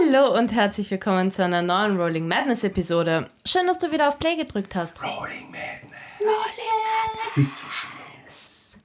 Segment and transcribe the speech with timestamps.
[0.00, 3.28] Hallo und herzlich willkommen zu einer neuen Rolling Madness Episode.
[3.44, 5.02] Schön, dass du wieder auf Play gedrückt hast.
[5.02, 6.20] Rolling Madness.
[6.20, 7.34] Rolling Madness.
[7.34, 8.80] Bist du schlau?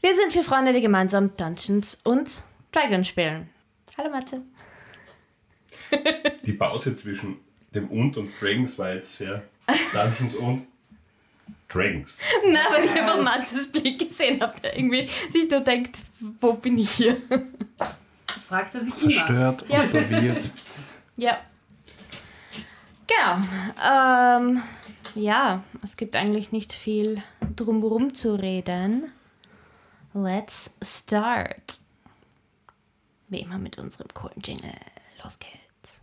[0.00, 3.48] Wir sind vier Freunde, die gemeinsam Dungeons und Dragons spielen.
[3.96, 4.42] Hallo Matze.
[6.42, 7.38] Die Pause zwischen
[7.74, 9.42] dem und und Dragons war jetzt sehr
[9.92, 10.66] Dungeons und
[11.68, 12.20] Dragons.
[12.48, 15.96] Na, weil ich einfach Matzes Blick gesehen habe, der irgendwie sich nur denkt,
[16.40, 17.16] wo bin ich hier?
[18.38, 19.10] Das fragt er sich immer.
[19.10, 19.80] Verstört Ja.
[19.80, 20.50] und verwirrt.
[21.16, 21.36] Ja.
[23.08, 23.44] Genau.
[23.84, 24.62] Ähm,
[25.16, 27.20] ja, es gibt eigentlich nicht viel
[27.56, 29.10] drumherum zu reden.
[30.14, 31.80] Let's start.
[33.26, 34.70] Wie immer mit unserem coolen Jingle.
[35.24, 36.00] Los geht's.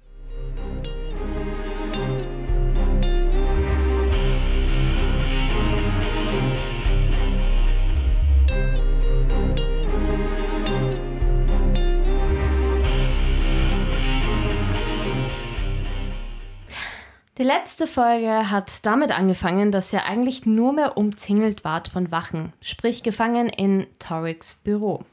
[17.37, 22.53] Die letzte Folge hat damit angefangen, dass ihr eigentlich nur mehr umzingelt wart von Wachen,
[22.61, 25.03] sprich gefangen in Toriks Büro.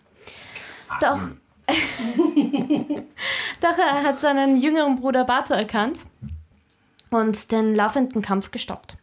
[1.00, 1.18] Doch,
[3.60, 6.06] doch er hat seinen jüngeren Bruder Bato erkannt
[7.10, 8.98] und den laufenden Kampf gestoppt.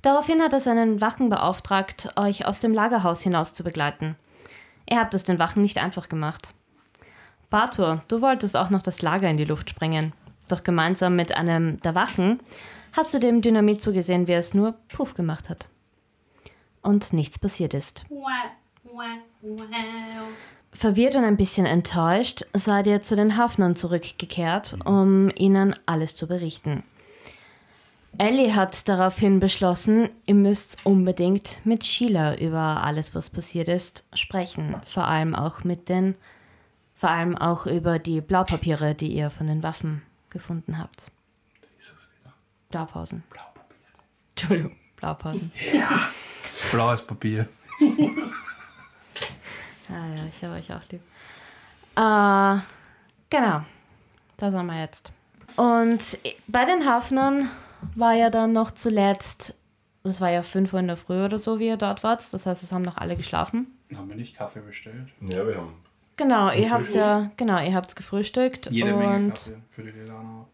[0.00, 4.16] Daraufhin hat er seinen Wachen beauftragt, euch aus dem Lagerhaus hinaus zu begleiten.
[4.88, 6.54] Ihr habt es den Wachen nicht einfach gemacht.
[7.50, 10.14] Bator, du wolltest auch noch das Lager in die Luft sprengen.
[10.50, 12.40] Doch gemeinsam mit einem der Wachen
[12.92, 15.68] hast du dem Dynamit zugesehen, wie es nur Puff gemacht hat.
[16.82, 18.04] Und nichts passiert ist.
[20.72, 26.26] Verwirrt und ein bisschen enttäuscht seid ihr zu den Hafnern zurückgekehrt, um ihnen alles zu
[26.26, 26.82] berichten.
[28.18, 34.74] Ellie hat daraufhin beschlossen, ihr müsst unbedingt mit Sheila über alles, was passiert ist, sprechen.
[34.84, 36.16] Vor allem auch mit den,
[36.96, 41.12] vor allem auch über die Blaupapiere, die ihr von den Waffen gefunden habt.
[41.78, 42.32] Ist es wieder?
[42.70, 43.22] Blaupausen.
[43.30, 43.76] Blaupapier.
[44.30, 45.52] Entschuldigung, Blaupausen.
[46.72, 47.48] Blaues Papier.
[49.88, 51.00] Ja, ja, ich habe euch auch lieb.
[51.96, 52.60] Äh,
[53.30, 53.64] genau,
[54.36, 55.12] da sind wir jetzt.
[55.56, 57.48] Und bei den Hafnern
[57.94, 59.54] war ja dann noch zuletzt,
[60.02, 62.32] das war ja 5 Uhr in der Früh oder so, wie ihr dort wart.
[62.32, 63.66] Das heißt, es haben noch alle geschlafen.
[63.94, 65.12] Haben wir nicht Kaffee bestellt?
[65.20, 65.74] Ja, wir haben.
[66.20, 70.46] Genau, ihr habt ja, genau, ihr habt's gefrühstückt Jede und Menge Kaffee für die Lilana.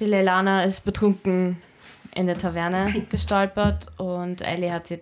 [0.00, 1.62] die Leilana ist betrunken
[2.12, 4.98] in der Taverne gestolpert und Ellie hat sie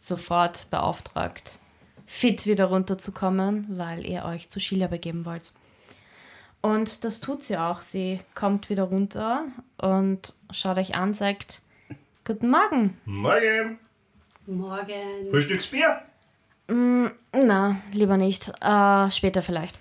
[0.00, 1.58] sofort beauftragt,
[2.06, 5.52] fit wieder runterzukommen, weil ihr euch zu Sheila begeben wollt.
[6.62, 7.82] Und das tut sie auch.
[7.82, 9.44] Sie kommt wieder runter
[9.76, 11.60] und schaut euch an, sagt
[12.24, 12.96] Guten Morgen.
[13.04, 13.78] Morgen.
[14.46, 15.28] Morgen.
[15.28, 16.00] Frühstücksbier?
[16.68, 18.48] Na, lieber nicht.
[18.60, 19.78] Äh, später vielleicht.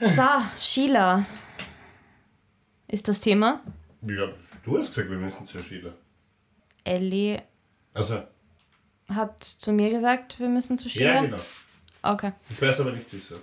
[0.00, 0.22] So,
[0.58, 1.24] Sheila.
[2.88, 3.60] Ist das Thema?
[4.02, 4.28] Ja,
[4.62, 5.92] du hast gesagt, wir müssen zur Sheila.
[6.84, 7.42] Ellie
[7.94, 8.22] Also,
[9.08, 11.14] hat zu mir gesagt, wir müssen zu Sheila.
[11.14, 11.42] ja, genau.
[12.02, 12.32] Okay.
[12.50, 13.36] Ich weiß aber nicht, wieso.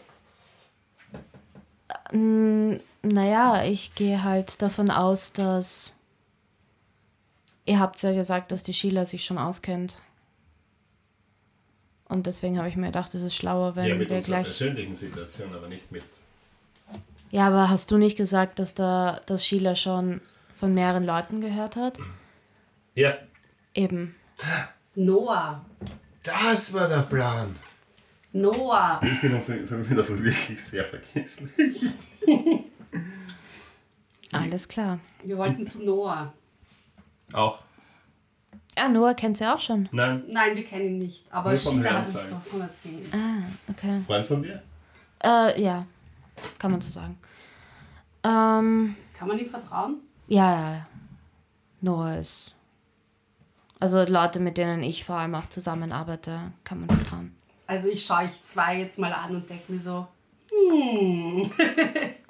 [3.01, 5.95] Naja, ich gehe halt davon aus, dass.
[7.65, 9.97] Ihr habt ja gesagt, dass die Sheila sich schon auskennt.
[12.13, 14.45] Und deswegen habe ich mir gedacht, es ist schlauer, wenn Ja, mit wir unserer gleich.
[14.45, 16.03] persönlichen Situation, aber nicht mit.
[17.31, 20.21] Ja, aber hast du nicht gesagt, dass da dass Sheila schon
[20.53, 21.97] von mehreren Leuten gehört hat?
[22.93, 23.17] Ja,
[23.73, 24.13] Eben.
[24.93, 25.65] Noah.
[26.23, 27.55] das war der Plan.
[28.31, 28.99] Noah.
[29.03, 31.51] Ich bin auf fünf Minuten wirklich sehr vergessen.
[34.31, 34.99] Alles klar.
[35.23, 36.31] Wir wollten zu Noah.
[37.31, 37.63] Auch.
[38.77, 39.87] Ja, Noah kennt sie auch schon.
[39.91, 41.25] Nein, Nein, wir kennen ihn nicht.
[41.31, 43.13] Aber Sheila hat uns davon erzählt.
[43.13, 44.01] Ah, okay.
[44.05, 44.61] Freund von dir?
[45.23, 45.85] Äh, ja.
[46.57, 47.17] Kann man so sagen.
[48.23, 49.97] Ähm, Kann man ihm vertrauen?
[50.27, 50.83] ja, ja, ja.
[51.81, 52.55] Noah ist.
[53.79, 57.35] Also Leute, mit denen ich vor allem auch zusammenarbeite, kann man vertrauen.
[57.67, 60.07] Also ich schaue euch zwei jetzt mal an und denke mir so,
[60.49, 61.51] hm.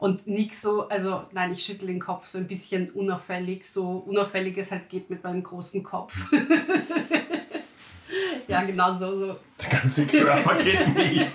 [0.00, 4.56] und nix so, also nein, ich schüttle den Kopf so ein bisschen unauffällig, so unauffällig
[4.56, 6.16] es halt geht mit meinem großen Kopf.
[8.48, 9.36] ja, genau so, so.
[9.60, 11.28] Der ganze Körper geht mit.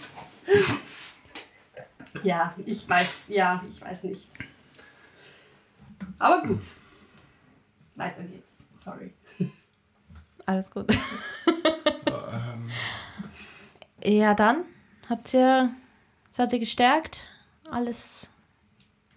[2.23, 4.29] Ja, ich weiß, ja, ich weiß nicht.
[6.17, 6.63] Aber gut.
[7.93, 8.63] Weiter geht's.
[8.75, 9.13] Sorry.
[10.47, 10.87] Alles gut.
[14.03, 14.65] ja, dann
[15.07, 15.69] habt ihr,
[16.31, 17.27] seid ihr gestärkt?
[17.69, 18.34] Alles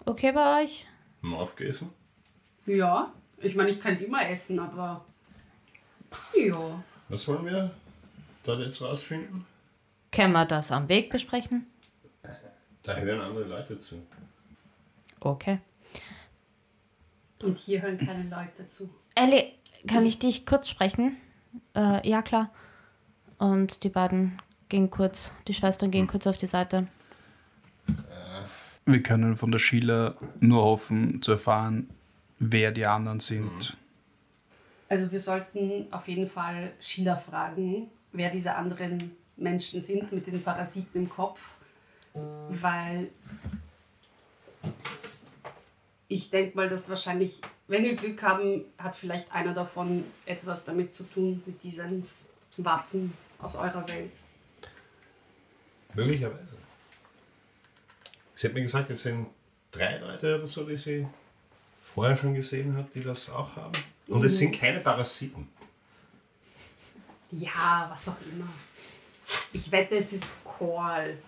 [0.08, 0.87] okay bei euch?
[1.22, 1.90] Haben wir aufgegessen?
[2.66, 5.05] Ja, ich meine, ich könnte immer essen, aber.
[6.34, 6.82] Ja.
[7.08, 7.70] Was wollen wir
[8.44, 9.46] dort jetzt rausfinden?
[10.10, 11.66] Können wir das am Weg besprechen?
[12.82, 14.02] Da hören andere Leute zu.
[15.20, 15.58] Okay.
[17.43, 18.90] Und hier hören keine Leute zu.
[19.14, 19.52] Ellie,
[19.87, 21.16] kann ich dich kurz sprechen?
[21.75, 22.50] Äh, ja, klar.
[23.38, 26.88] Und die beiden gehen kurz, die Schwestern gehen kurz auf die Seite.
[28.90, 31.90] Wir können von der Sheila nur hoffen zu erfahren,
[32.38, 33.76] wer die anderen sind.
[34.88, 40.43] Also wir sollten auf jeden Fall Sheila fragen, wer diese anderen Menschen sind mit den
[40.43, 41.38] Parasiten im Kopf,
[42.49, 43.08] weil
[46.08, 50.94] ich denke mal, dass wahrscheinlich, wenn wir Glück haben, hat vielleicht einer davon etwas damit
[50.94, 52.05] zu tun, mit diesen
[52.56, 54.12] Waffen aus eurer Welt.
[55.93, 56.56] Möglicherweise.
[58.38, 59.26] Sie hat mir gesagt, es sind
[59.73, 61.05] drei Leute oder so, die sie
[61.93, 63.73] vorher schon gesehen hat, die das auch haben.
[64.06, 65.49] Und es sind keine Parasiten.
[67.32, 68.49] Ja, was auch immer.
[69.52, 71.19] Ich wette, es ist Call.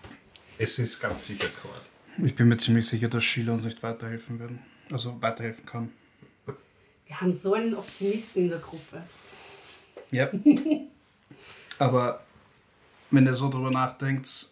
[0.57, 2.25] Es ist ganz sicher Korn.
[2.25, 4.61] Ich bin mir ziemlich sicher, dass Sheila uns nicht weiterhelfen werden.
[4.89, 5.91] Also weiterhelfen kann.
[7.07, 9.03] Wir haben so einen Optimisten in der Gruppe.
[10.11, 10.31] Ja.
[11.77, 12.23] Aber
[13.09, 14.50] wenn ihr so drüber nachdenkt,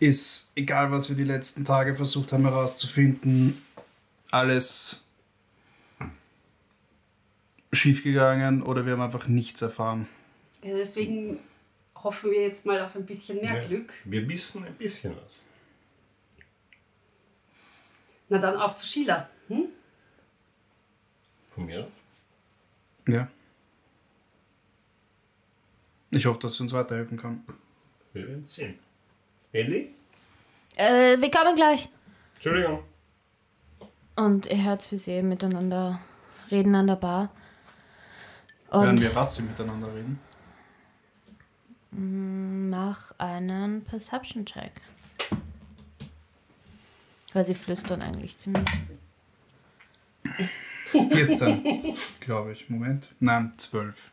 [0.00, 3.62] ist, egal was wir die letzten Tage versucht haben herauszufinden,
[4.30, 5.04] alles
[7.72, 10.08] schiefgegangen oder wir haben einfach nichts erfahren.
[10.62, 11.38] Ja, deswegen
[11.96, 13.66] hoffen wir jetzt mal auf ein bisschen mehr Ja.
[13.66, 13.92] Glück.
[14.04, 15.40] Wir wissen ein bisschen was.
[18.28, 19.28] Na dann auf zu Sheila.
[19.48, 19.66] Hm?
[21.50, 21.92] Von mir aus.
[23.06, 23.28] Ja.
[26.10, 27.44] Ich hoffe, dass sie uns weiterhelfen kann.
[28.12, 28.78] Wir werden sehen.
[29.52, 29.88] Ellie?
[30.76, 31.88] Äh, wir kommen gleich.
[32.34, 32.82] Entschuldigung.
[34.16, 36.00] Und ihr hört, wie sie miteinander
[36.50, 37.30] reden an der Bar.
[38.70, 40.20] Werden Und wir was sie miteinander reden?
[41.90, 44.72] mach einen Perception-Check.
[47.32, 48.64] Weil sie flüstern eigentlich ziemlich.
[50.92, 52.68] 14, glaube ich.
[52.70, 53.14] Moment.
[53.20, 54.10] Nein, 12.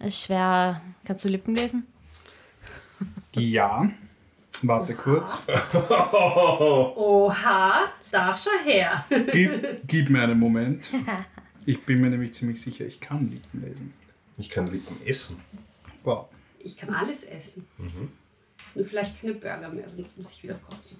[0.00, 0.80] Ist schwer.
[1.04, 1.86] Kannst du Lippen lesen?
[3.34, 3.88] Ja.
[4.62, 5.42] Warte kurz.
[6.96, 9.04] Oha, da schau her.
[9.32, 10.92] Gib, gib mir einen Moment.
[11.66, 13.92] Ich bin mir nämlich ziemlich sicher, ich kann Lippen lesen.
[14.38, 15.38] Ich kann Lippen essen.
[16.02, 16.28] Wow.
[16.60, 17.66] Ich kann alles essen.
[18.74, 20.96] Nur vielleicht keine Burger mehr, sonst muss ich wieder kotzen.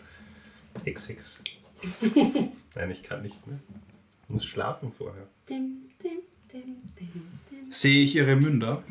[0.84, 1.42] XX.
[2.74, 3.58] Nein, ich kann nicht mehr.
[4.24, 5.26] Ich muss schlafen vorher.
[5.48, 6.18] Dim, dim,
[6.52, 7.70] dim, dim, dim.
[7.72, 8.82] Sehe ich ihre Münder,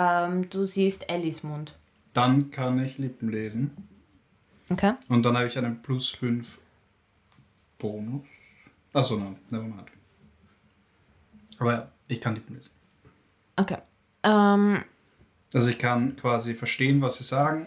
[0.00, 1.74] Ähm, du siehst Ellis Mund.
[2.12, 3.76] dann kann ich Lippen lesen.
[4.70, 4.92] Okay.
[5.08, 6.58] Und dann habe ich einen plus 5
[7.78, 8.28] Bonus.
[8.92, 9.88] Achso, nein, nevermind.
[11.58, 12.72] Aber ja, ich kann Lippen lesen.
[13.56, 13.78] Okay.
[14.22, 14.84] Ähm,
[15.52, 17.66] Also ich kann quasi verstehen, was sie sagen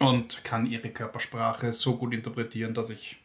[0.00, 3.18] und kann ihre Körpersprache so gut interpretieren, dass ich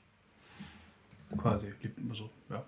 [1.38, 2.64] quasi Lippen, also, ja.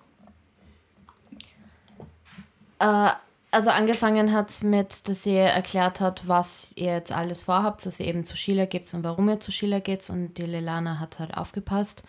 [2.80, 3.14] Äh,
[3.52, 8.00] also angefangen hat es mit, dass sie erklärt hat, was ihr jetzt alles vorhabt, dass
[8.00, 11.18] ihr eben zu Sheila geht und warum ihr zu Sheila geht und die Lelana hat
[11.20, 12.04] halt aufgepasst.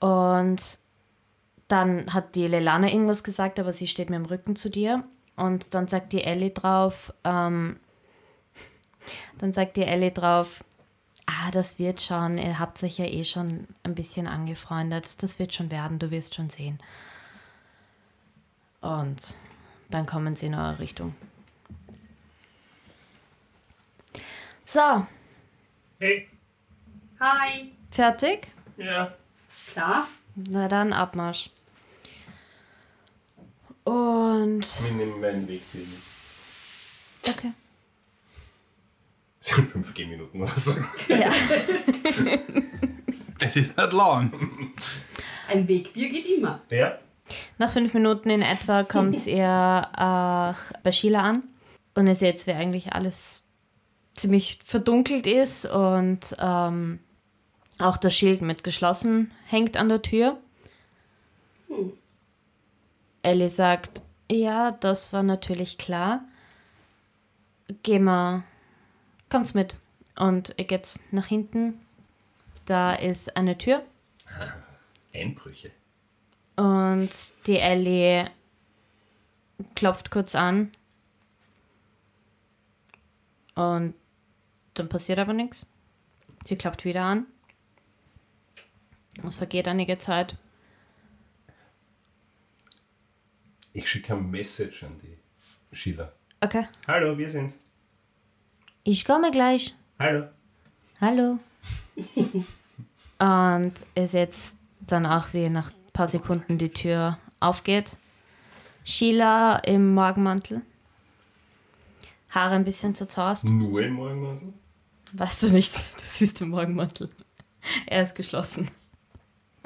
[0.00, 0.78] Und
[1.68, 5.04] dann hat die Lelana irgendwas gesagt, aber sie steht mit dem Rücken zu dir.
[5.36, 7.80] Und dann sagt die Ellie drauf, ähm,
[9.38, 10.62] dann sagt die Ellie drauf,
[11.24, 15.54] ah, das wird schon, ihr habt sich ja eh schon ein bisschen angefreundet, das wird
[15.54, 16.78] schon werden, du wirst schon sehen.
[18.82, 19.36] Und
[19.90, 21.14] dann kommen sie in eure Richtung.
[24.64, 25.06] So,
[25.98, 26.28] Hey.
[27.18, 27.72] Hi.
[27.90, 28.48] fertig?
[28.76, 29.12] Ja.
[29.72, 30.06] Klar.
[30.34, 31.50] Na dann Abmarsch.
[33.84, 34.62] Und.
[34.84, 35.82] Wir nehmen meinen Weg hier.
[37.28, 37.52] Okay.
[39.42, 40.74] Es sind 5 G-Minuten oder so.
[41.08, 41.30] Ja.
[43.42, 44.30] Es ist nicht lang.
[45.48, 46.60] Ein Wegbier geht immer.
[46.68, 46.98] Ja?
[47.58, 49.36] Nach fünf Minuten in etwa kommt ihr
[49.96, 51.42] äh, bei Sheila an.
[51.94, 53.46] Und ihr seht, wie eigentlich alles
[54.12, 57.00] ziemlich verdunkelt ist und ähm,
[57.78, 60.38] auch das Schild mit geschlossen hängt an der Tür.
[63.22, 66.24] Ellie sagt, ja, das war natürlich klar.
[67.82, 68.42] Geh mal,
[69.28, 69.76] kommt's mit.
[70.16, 71.80] Und ihr geht nach hinten.
[72.66, 73.82] Da ist eine Tür.
[75.14, 75.70] Einbrüche.
[76.60, 77.10] Und
[77.46, 78.30] die Ellie
[79.74, 80.70] klopft kurz an.
[83.54, 83.94] Und
[84.74, 85.72] dann passiert aber nichts.
[86.44, 87.24] Sie klopft wieder an.
[89.26, 90.36] Es vergeht einige Zeit.
[93.72, 95.16] Ich schicke ein Message an die
[95.74, 96.12] Sheila.
[96.42, 96.68] Okay.
[96.86, 97.58] Hallo, wir sind's.
[98.84, 99.74] Ich komme gleich.
[99.98, 100.28] Hallo.
[101.00, 101.38] Hallo.
[103.18, 104.34] Und ihr seht
[104.80, 107.98] dann auch, wie nach paar Sekunden die Tür aufgeht.
[108.84, 110.62] Sheila im Morgenmantel.
[112.30, 113.44] Haare ein bisschen zerzaust.
[113.44, 114.54] Nur im Morgenmantel?
[115.12, 117.10] Weißt du nicht, das ist der Morgenmantel.
[117.84, 118.70] Er ist geschlossen.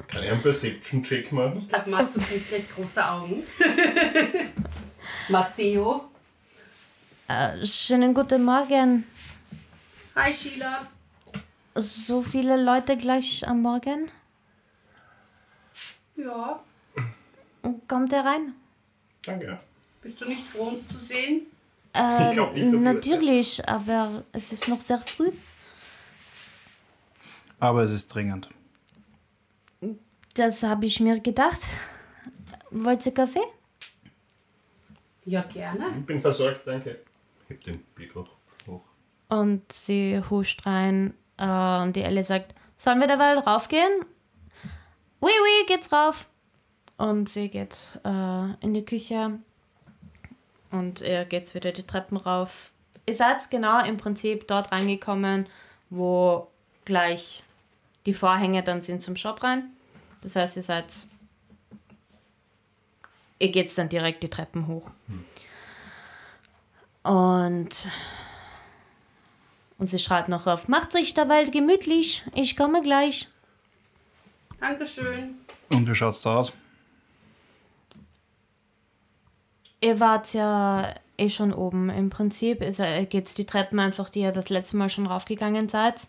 [0.07, 1.53] Kann ich einen Perception-Check machen?
[1.57, 3.41] Ich glaube, Matsu kriegt gleich große Augen.
[5.29, 6.03] Matteo.
[7.29, 9.05] Äh, schönen guten Morgen.
[10.15, 10.85] Hi Sheila.
[11.75, 14.11] So viele Leute gleich am Morgen.
[16.15, 16.59] Ja,
[17.87, 18.53] Kommt er rein?
[19.25, 19.57] Danke.
[20.01, 21.47] bist du nicht froh, uns zu sehen?
[21.93, 25.31] Äh, Ich nicht, natürlich, aber es ist noch sehr früh.
[27.59, 28.49] Aber es ist dringend.
[30.35, 31.61] Das habe ich mir gedacht.
[32.69, 33.39] Wollt ihr Kaffee?
[35.23, 35.89] Ja, gerne.
[35.97, 36.99] Ich bin versorgt, danke.
[37.47, 38.27] Heb den Bierkrug
[38.67, 38.81] hoch.
[39.29, 44.05] Und sie huscht rein äh, und die Ellie sagt, sollen wir derweil raufgehen?
[45.21, 46.27] Oui, oui, geht's rauf.
[46.97, 49.39] Und sie geht äh, in die Küche
[50.71, 52.71] und er geht wieder die Treppen rauf.
[53.05, 55.47] Ihr seid genau im Prinzip dort reingekommen,
[55.89, 56.47] wo
[56.85, 57.43] gleich
[58.05, 59.71] die Vorhänge dann sind zum Shop rein.
[60.21, 60.85] Das heißt, ihr seid.
[63.37, 64.89] Ihr geht dann direkt die Treppen hoch.
[67.03, 67.89] Und
[69.77, 73.27] und sie schreit noch auf, macht's euch derweil gemütlich, ich komme gleich.
[74.59, 75.35] Dankeschön.
[75.71, 76.53] Und wie schaut's da aus?
[79.81, 82.61] Ihr wart ja eh schon oben im Prinzip.
[82.61, 86.07] Ist, geht's die Treppen einfach, die ihr das letzte Mal schon raufgegangen seid.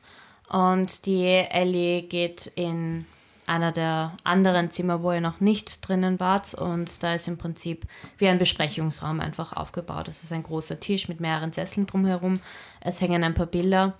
[0.48, 3.04] Und die Ellie geht in
[3.46, 6.54] einer der anderen Zimmer, wo ihr noch nicht drinnen wart.
[6.54, 7.86] Und da ist im Prinzip
[8.18, 10.08] wie ein Besprechungsraum einfach aufgebaut.
[10.08, 12.40] Es ist ein großer Tisch mit mehreren Sesseln drumherum.
[12.80, 13.94] Es hängen ein paar Bilder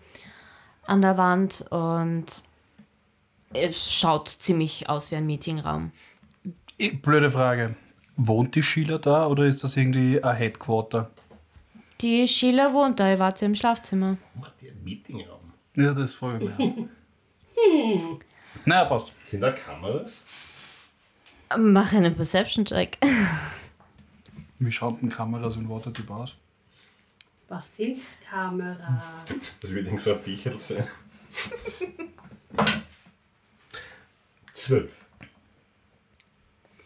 [0.87, 2.26] an der Wand und
[3.53, 5.93] es schaut ziemlich aus wie ein Meetingraum.
[7.03, 7.76] Blöde Frage.
[8.17, 11.11] Wohnt die Sheila da oder ist das irgendwie ein Headquarter?
[12.00, 14.17] Die Sheila wohnt da, ihr wart ja im Schlafzimmer.
[14.35, 15.53] Macht ihr einen Meetingraum?
[15.75, 16.75] Ja, das freue ich mich.
[18.65, 19.15] Na, passt.
[19.26, 20.23] Sind da Kameras?
[21.57, 22.99] Mach einen Perception-Check.
[24.59, 26.37] Wie schaut denn Kameras in Waterdeep aus?
[27.49, 29.05] Was sind Kameras?
[29.61, 30.87] Das wird irgend so ein Viecherl sein.
[34.56, 34.90] Zwölf.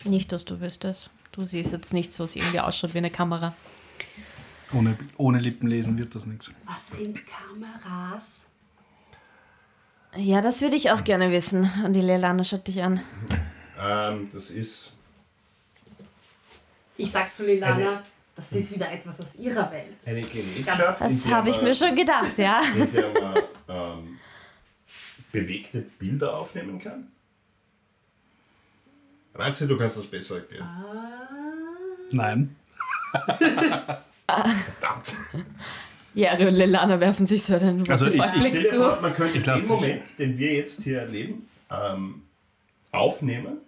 [0.04, 1.10] Nicht, dass du wüsstest.
[1.30, 3.54] Du siehst jetzt nichts, was irgendwie ausschaut wie eine Kamera.
[4.72, 6.50] Ohne, ohne Lippen lesen wird das nichts.
[6.66, 8.46] Was sind Kameras?
[10.16, 11.70] Ja, das würde ich auch gerne wissen.
[11.84, 13.00] Und die Leilana schaut dich an.
[13.80, 14.92] Ähm, das ist.
[16.96, 18.02] Ich sag zu Lilana,
[18.34, 19.96] das ist wieder etwas aus ihrer Welt.
[20.04, 22.60] Eine Gerätschaft, Das habe ich mir schon gedacht, ja.
[22.74, 24.18] in der man ähm,
[25.30, 27.12] bewegte Bilder aufnehmen kann.
[29.40, 30.68] Ranzi, du kannst das besser erklären.
[32.12, 32.56] Nein.
[34.26, 35.16] Verdammt.
[36.14, 38.76] Jari und Leilana werfen sich so den Also ich- ich Stell Blick dir zu.
[38.76, 39.68] vor, man könnte Ich den.
[39.68, 42.22] Moment, den wir jetzt hier erleben, ähm,
[42.92, 43.58] aufnehmen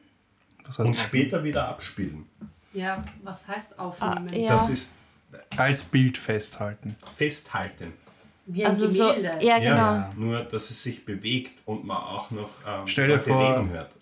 [0.78, 2.26] und später wieder abspielen.
[2.72, 4.28] Ja, was heißt aufnehmen?
[4.32, 4.48] Ah, ja.
[4.48, 4.94] Das ist
[5.56, 6.96] als Bild festhalten.
[7.16, 7.92] festhalten.
[8.46, 9.44] Wie ein Also so, Gemälde.
[9.44, 10.26] ja, Ja, genau.
[10.30, 13.96] Nur, dass es sich bewegt und man auch noch ähm, Stell dir vor- reden hört.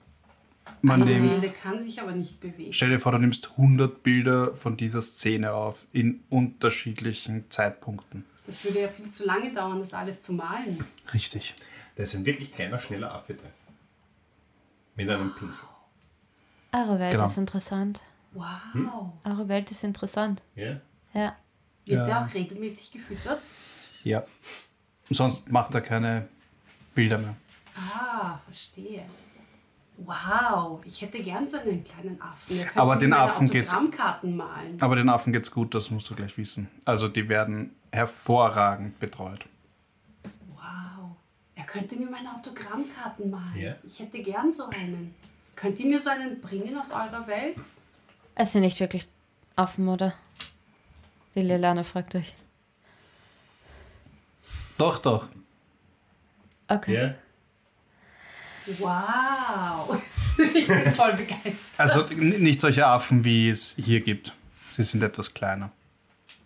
[0.82, 2.72] Man nimmt, Gemälde kann sich aber nicht bewegen.
[2.72, 8.24] stell dir vor, du nimmst 100 Bilder von dieser Szene auf in unterschiedlichen Zeitpunkten.
[8.46, 10.84] Das würde ja viel zu lange dauern, das alles zu malen.
[11.12, 11.54] Richtig.
[11.96, 13.50] Da ist ein wirklich kleiner, schneller Affe drin.
[14.96, 15.64] Mit einem Pinsel.
[16.72, 17.26] Eure Welt Genau.
[17.26, 18.00] ist interessant.
[18.32, 19.12] Wow.
[19.24, 20.42] Eure Welt ist interessant.
[20.54, 20.80] Ja?
[21.12, 21.36] Ja.
[21.84, 22.06] Wird Ja.
[22.06, 23.40] der auch regelmäßig gefüttert?
[24.04, 24.22] Ja.
[25.10, 26.28] Sonst macht er keine
[26.94, 27.36] Bilder mehr.
[27.76, 29.04] Ah, verstehe.
[30.04, 32.58] Wow, ich hätte gern so einen kleinen Affen.
[32.74, 34.80] Aber den Affen geht's- Autogrammkarten malen.
[34.80, 36.68] Aber den Affen geht's gut, das musst du gleich wissen.
[36.86, 39.44] Also die werden hervorragend betreut.
[40.48, 41.16] Wow.
[41.54, 43.56] Er könnte mir meine Autogrammkarten malen.
[43.56, 43.74] Ja.
[43.82, 45.14] Ich hätte gern so einen.
[45.54, 47.56] Könnt ihr mir so einen bringen aus eurer Welt?
[48.34, 49.06] Es sind nicht wirklich
[49.56, 50.14] Affen, oder?
[51.34, 52.34] Die Leilana fragt euch.
[54.78, 55.28] Doch, doch.
[56.68, 56.94] Okay.
[56.94, 57.14] Ja?
[58.78, 60.00] Wow.
[60.54, 61.78] ich bin voll begeistert.
[61.78, 64.34] Also nicht solche Affen, wie es hier gibt.
[64.70, 65.70] Sie sind etwas kleiner.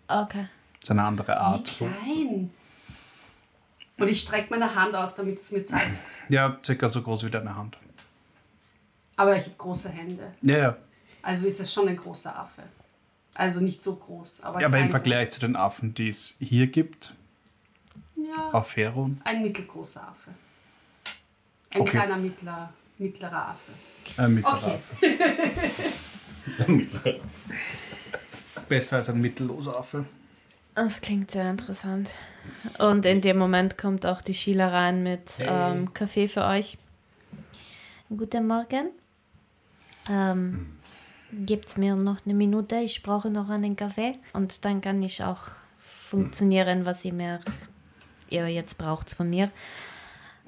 [0.08, 0.46] Okay.
[0.80, 1.64] Das ist eine andere Wie Art.
[1.76, 2.50] klein.
[3.96, 6.08] Und ich strecke meine Hand aus, damit du es mir zeigst.
[6.28, 7.78] Ja, circa so groß wie deine Hand.
[9.16, 10.34] Aber ich habe große Hände.
[10.42, 10.76] Ja, ja.
[11.22, 12.62] Also ist es schon ein großer Affe.
[13.34, 15.34] Also nicht so groß, aber Ja, aber im Vergleich groß.
[15.34, 17.14] zu den Affen, die es hier gibt,
[18.16, 19.20] Ja, Aferon?
[19.24, 20.30] ein mittelgroßer Affe.
[21.74, 21.90] Ein Okay.
[21.90, 23.72] kleiner mittler, mittlerer Affe.
[24.22, 24.74] Ein mittlerer Okay.
[26.56, 26.72] Affe.
[26.72, 27.14] Mittler.
[28.68, 30.04] Besser als ein mittelloser Affe.
[30.74, 32.10] Das klingt sehr interessant.
[32.78, 35.46] Und in dem Moment kommt auch die Sheila rein mit Hey.
[35.48, 36.76] ähm, Kaffee für euch.
[38.16, 38.90] Guten Morgen.
[40.10, 40.76] Ähm,
[41.32, 42.76] gibt's mir noch eine Minute?
[42.76, 44.14] Ich brauche noch einen Kaffee.
[44.32, 45.40] Und dann kann ich auch
[45.80, 47.40] funktionieren, was ihr mir
[48.30, 49.50] ihr jetzt braucht von mir.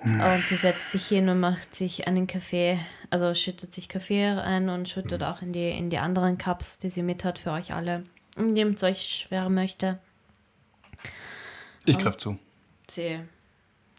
[0.02, 2.78] Und sie setzt sich hin und macht sich einen Kaffee,
[3.10, 6.90] also schüttet sich Kaffee ein und schüttet auch in die, in die anderen Cups, die
[6.90, 8.04] sie mit hat für euch alle.
[8.36, 9.98] Nehmt euch, wer möchte.
[11.86, 12.38] Ich greif zu.
[12.90, 13.18] Sie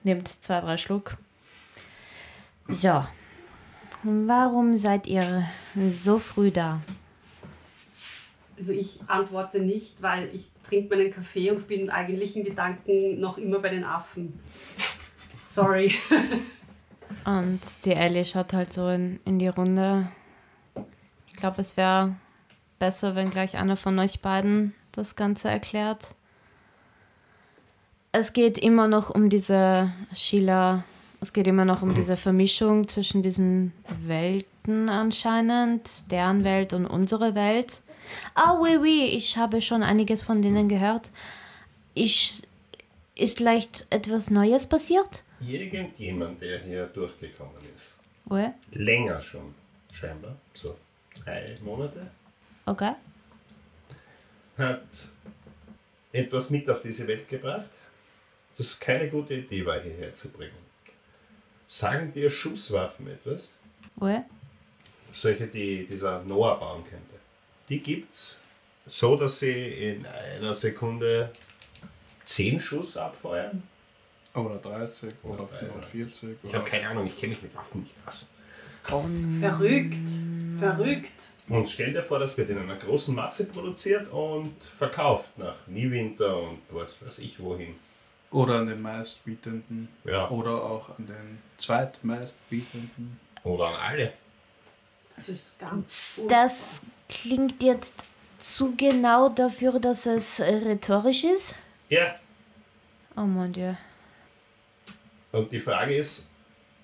[0.04, 1.18] nimmt zwei, drei Schluck.
[2.68, 3.04] So.
[4.04, 5.48] Warum seid ihr
[5.89, 6.82] so früh da?
[8.58, 13.38] Also ich antworte nicht, weil ich trinke meinen Kaffee und bin eigentlich in Gedanken noch
[13.38, 14.39] immer bei den Affen.
[15.48, 15.96] Sorry.
[17.25, 20.08] Und die Ellie schaut halt so in, in die Runde.
[21.27, 22.16] Ich glaube, es wäre
[22.80, 26.16] besser, wenn gleich einer von euch beiden das Ganze erklärt.
[28.12, 30.84] Es geht immer noch um diese Sheila,
[31.22, 33.74] es geht immer noch um diese Vermischung zwischen diesen
[34.06, 37.82] Welten anscheinend, deren Welt und unsere Welt.
[38.36, 41.10] Ah, oui, oui, ich habe schon einiges von denen gehört.
[41.94, 42.44] Ich,
[43.16, 45.24] ist leicht etwas Neues passiert?
[45.39, 47.96] Irgendjemand, der hier durchgekommen ist.
[48.25, 48.48] Oui.
[48.72, 49.53] Länger schon,
[49.94, 50.36] scheinbar.
[50.53, 50.77] So
[51.24, 52.12] drei Monate.
[52.65, 52.94] Okay.
[54.58, 54.88] Hat
[56.12, 57.70] etwas mit auf diese Welt gebracht,
[58.58, 60.65] das keine gute Idee war, hierher zu bringen.
[61.67, 63.56] Sagen dir Schusswaffen etwas?
[63.98, 64.17] Oui.
[65.12, 67.15] Solche, die dieser Noah bauen könnte.
[67.70, 68.39] Die gibt's
[68.86, 71.32] so, dass sie in einer Sekunde
[72.25, 73.63] 10 Schuss abfeuern.
[74.38, 76.29] Oder 30 oder Oder 45.
[76.44, 78.27] Ich habe keine Ahnung, ich kenne mich mit Waffen nicht aus.
[78.84, 80.09] Verrückt.
[80.59, 81.31] Verrückt.
[81.50, 86.42] Und stell dir vor, das wird in einer großen Masse produziert und verkauft nach Niewinter
[86.42, 87.75] und was weiß ich wohin.
[88.31, 89.88] Oder an den meistbietenden.
[90.03, 90.29] Ja.
[90.29, 93.20] Oder auch an den zweitmeistbietenden.
[93.44, 94.14] Oder an alle.
[95.16, 96.31] Das ist ganz gut.
[96.31, 96.53] Das
[97.07, 97.96] klingt jetzt
[98.38, 101.55] zu genau dafür, dass es rhetorisch ist.
[101.90, 102.16] Ja.
[103.16, 103.74] Oh mon Dieu.
[105.31, 106.29] Und die Frage ist,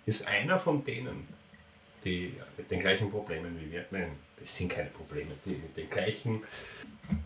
[0.05, 1.27] ist einer von denen,
[2.03, 5.89] die mit den gleichen Problemen wie wir, nein, das sind keine Probleme, die mit den
[5.89, 6.43] gleichen,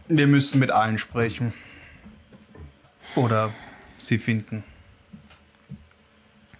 [0.07, 1.53] Wir müssen mit allen sprechen.
[3.15, 3.53] Oder
[3.97, 4.63] sie finden.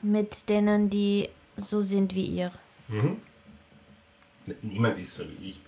[0.02, 2.52] Mit denen, die so sind wie ihr.
[4.62, 5.60] niemand ist so wie ich.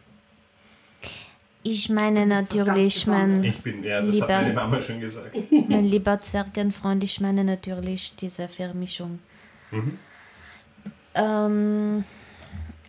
[1.72, 5.36] Ich meine natürlich, mein, Ich bin, ja, das Lieber- hat meine Mama schon gesagt.
[5.52, 9.20] mein lieber Zwergenfreund, ich meine natürlich diese Vermischung.
[11.14, 12.04] Ähm,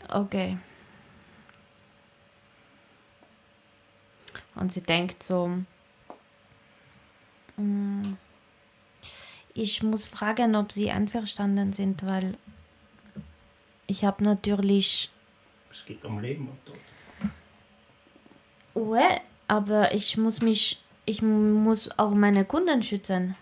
[0.09, 0.57] okay.
[4.55, 5.51] Und sie denkt so,
[7.59, 8.15] mm,
[9.53, 12.39] ich muss fragen, ob sie einverstanden sind, weil
[13.87, 15.11] ich habe natürlich
[15.71, 16.77] Es geht um Leben und Tod.
[18.75, 23.37] Ouais, aber ich muss mich, ich muss auch meine Kunden schützen.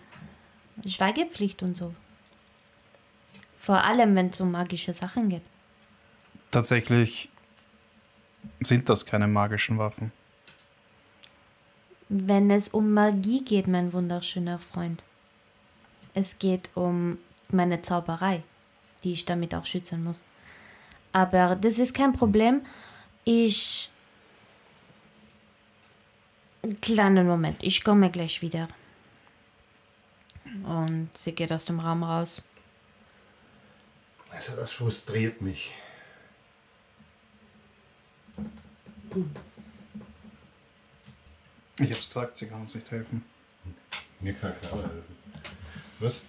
[0.85, 1.93] Schweigepflicht und so.
[3.59, 5.43] Vor allem, wenn es um magische Sachen geht.
[6.51, 7.29] Tatsächlich
[8.61, 10.11] sind das keine magischen Waffen.
[12.07, 15.03] Wenn es um Magie geht, mein wunderschöner Freund.
[16.15, 18.43] Es geht um meine Zauberei,
[19.03, 20.23] die ich damit auch schützen muss.
[21.11, 22.61] Aber das ist kein Problem.
[23.25, 23.91] Ich.
[26.81, 28.67] Kleinen Moment, ich komme gleich wieder.
[30.63, 32.43] Und sie geht aus dem Raum raus.
[34.31, 35.73] Also das frustriert mich.
[41.79, 43.23] Ich hab's gesagt, sie kann uns nicht helfen.
[44.19, 45.15] Mir kann keiner helfen.
[45.99, 46.23] Was?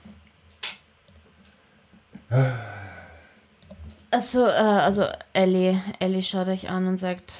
[4.10, 7.38] Also, äh, also Ellie, Ellie schaut euch an und sagt,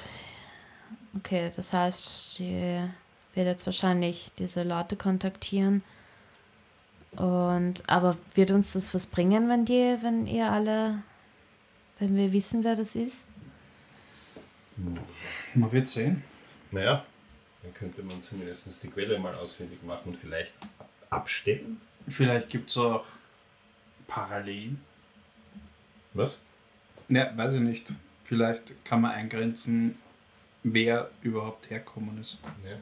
[1.15, 2.81] okay, das heißt, sie
[3.33, 5.83] wird jetzt wahrscheinlich diese Leute kontaktieren.
[7.17, 11.01] Und aber wird uns das was bringen, wenn die, wenn ihr alle,
[11.99, 13.25] wenn wir wissen, wer das ist?
[15.53, 16.23] Man wird sehen.
[16.71, 17.05] Naja,
[17.61, 21.81] dann könnte man zumindest die Quelle mal ausfindig machen und vielleicht ab- abstellen.
[22.07, 23.05] Vielleicht gibt's auch
[24.07, 24.81] Parallelen.
[26.13, 26.39] Was?
[27.09, 27.93] Ja, weiß ich nicht.
[28.23, 29.97] Vielleicht kann man eingrenzen,
[30.63, 32.39] wer überhaupt herkommen ist.
[32.65, 32.77] Ja.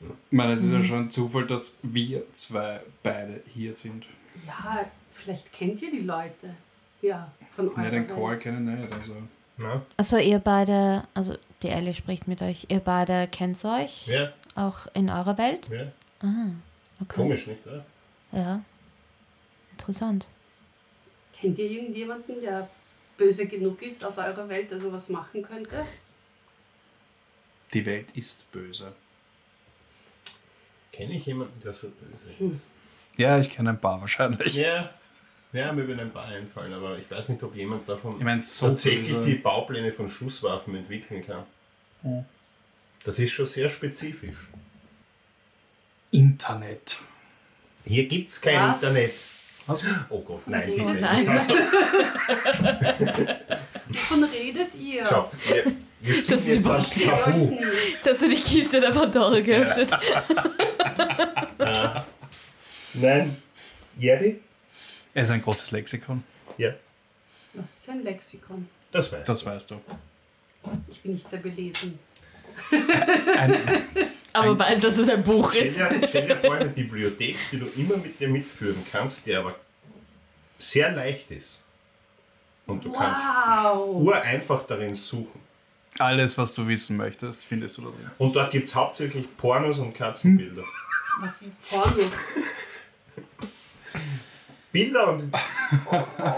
[0.00, 4.06] Ich meine, es ist ja schon ein Zufall, dass wir zwei beide hier sind.
[4.46, 6.54] Ja, vielleicht kennt ihr die Leute.
[7.02, 8.92] Ja, von eurer Ja, den Call kennen nicht.
[8.92, 9.14] Also.
[9.58, 9.82] Na?
[9.96, 14.86] Also ihr beide, also die Ellie spricht mit euch, ihr beide kennt euch Ja, auch
[14.94, 15.68] in eurer Welt?
[15.68, 15.92] ja.
[17.00, 17.14] Okay.
[17.16, 17.66] Komisch, nicht?
[17.66, 17.84] Oder?
[18.30, 18.62] Ja.
[19.72, 20.28] Interessant.
[21.40, 22.68] Kennt ihr irgendjemanden, der
[23.18, 25.84] böse genug ist aus eurer Welt, der sowas machen könnte?
[27.72, 28.92] Die Welt ist böse.
[30.92, 32.60] Kenne ich jemanden, der so böse ist?
[33.16, 34.54] Ja, ich kenne ein paar wahrscheinlich.
[34.54, 34.90] Ja.
[35.54, 38.40] Ja, mir würden ein paar einfallen, aber ich weiß nicht, ob jemand davon Ich meine,
[38.40, 39.26] so tatsächlich böse.
[39.26, 41.44] die Baupläne von Schusswaffen entwickeln kann.
[42.02, 42.24] Hm.
[43.04, 44.36] Das ist schon sehr spezifisch.
[46.10, 46.98] Internet.
[47.84, 48.76] Hier gibt es kein Was?
[48.82, 49.12] Internet.
[49.66, 49.84] Was?
[50.08, 51.00] Oh Gott, nein, Oh bitte.
[51.00, 51.18] nein.
[51.18, 51.54] Jetzt hast du,
[53.88, 55.04] Wovon redet ihr?
[55.06, 55.64] schaut, wir,
[56.02, 57.38] wir spielen Das jetzt ist ein Tabu.
[57.50, 58.06] nicht.
[58.06, 59.90] Dass du die Kiste der Pandora geöffnet
[62.94, 63.36] Nein.
[63.98, 64.40] Jerry?
[65.14, 66.22] Er ist ein großes Lexikon.
[66.58, 66.70] Ja,
[67.54, 68.68] Was ist ein Lexikon?
[68.90, 69.80] das weiß Das weißt du.
[70.88, 71.98] Ich bin nicht sehr belesen.
[73.38, 73.56] Ein,
[74.32, 75.78] Aber weiß, dass es ein Buch Stell ist.
[75.78, 79.56] dir, stell dir vor, eine Bibliothek, die du immer mit dir mitführen kannst, die aber
[80.58, 81.62] sehr leicht ist.
[82.66, 83.96] Und du kannst Wow!
[84.02, 85.40] ureinfach darin suchen.
[86.02, 88.10] Alles, was du wissen möchtest, findest du da drin.
[88.18, 90.62] Und dort gibt es hauptsächlich Pornos und Katzenbilder.
[91.20, 92.10] Was sind Pornos?
[94.72, 95.34] Bilder und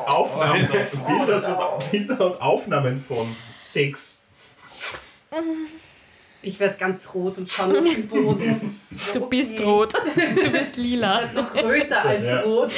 [0.07, 0.69] Aufnahmen,
[1.07, 4.23] Bilder, so, Bilder und Aufnahmen von Sex.
[6.45, 8.81] Ich werde ganz rot und schaue auf den Boden.
[9.13, 9.65] Du bist Okay.
[9.65, 9.93] rot.
[9.95, 11.33] Du bist lila.
[11.33, 12.41] Noch röter als Ja.
[12.43, 12.71] rot.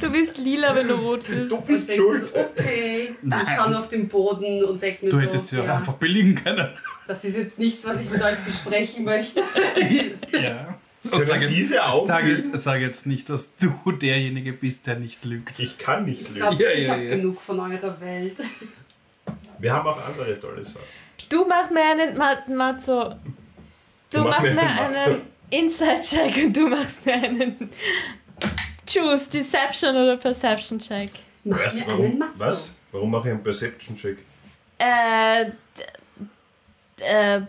[0.00, 1.50] Du bist lila, wenn du rot bist.
[1.50, 2.26] Du bist schuld.
[2.26, 3.10] so, Okay.
[3.22, 3.40] Nein.
[3.40, 5.94] Und schaue auf den Boden und denke mir Du so, hättest sie doch ja, einfach
[5.94, 6.68] billigen können.
[7.08, 9.42] das ist jetzt nichts, was ich mit euch besprechen möchte.
[10.32, 10.78] Ja.
[11.10, 14.96] Und sag jetzt, diese Augen sag, jetzt, sag jetzt nicht, dass du derjenige bist, der
[14.96, 15.58] nicht lügt.
[15.58, 16.40] Ich kann nicht Ich lügen.
[16.40, 17.16] glaube, Ja, ich ja, habe ja.
[17.16, 18.36] genug von eurer Welt.
[19.58, 20.82] Wir haben auch andere tolle Sachen.
[21.28, 23.14] Du mach mir einen Ma Matzo.
[24.10, 25.20] Du, mach mir einen Matzo.
[25.50, 27.70] Inside-Check und du machst mir einen
[28.86, 31.10] Choose Deception oder Perception-Check.
[31.44, 31.82] Was?
[31.82, 32.74] einen Warum, was?
[32.92, 34.18] Warum mache ich einen Perception-Check?
[34.78, 35.50] Äh,
[36.98, 37.40] äh,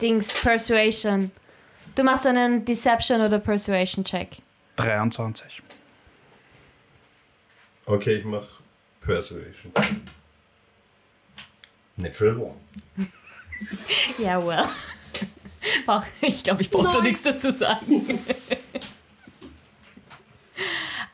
[0.00, 1.30] Dings, Persuasion.
[1.94, 4.38] Du machst einen Deception oder Persuasion-Check.
[4.76, 5.62] 23.
[7.86, 8.46] Okay, ich mache
[9.00, 9.72] Persuasion.
[11.96, 12.54] Natural One.
[14.18, 14.66] Ja, well.
[15.86, 18.02] Ach, ich glaube, ich brauche da nichts dazu sagen.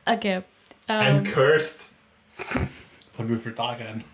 [0.06, 0.42] okay.
[0.88, 1.90] I'm Ähm, cursed.
[3.16, 4.04] Dann würfel da rein.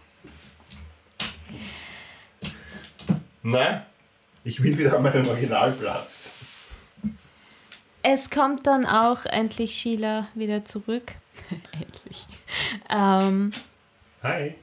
[3.43, 3.83] Nein,
[4.45, 6.37] ich will wieder an meinen Originalplatz.
[8.03, 11.13] es kommt dann auch endlich Sheila wieder zurück.
[11.73, 12.27] endlich.
[12.89, 13.51] Ähm,
[14.23, 14.55] Hi.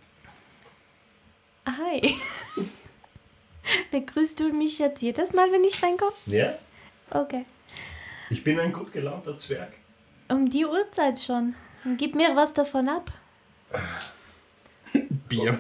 [1.67, 2.15] hi.
[3.91, 6.13] Begrüßt du mich jetzt jedes Mal, wenn ich reinkomme?
[6.27, 6.53] Ja?
[7.11, 7.45] Okay.
[8.29, 9.73] Ich bin ein gut gelaunter Zwerg.
[10.27, 11.55] Um die Uhrzeit schon.
[11.97, 13.11] Gib mir was davon ab.
[15.27, 15.51] Bier.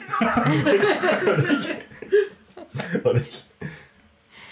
[3.03, 3.43] Und ich,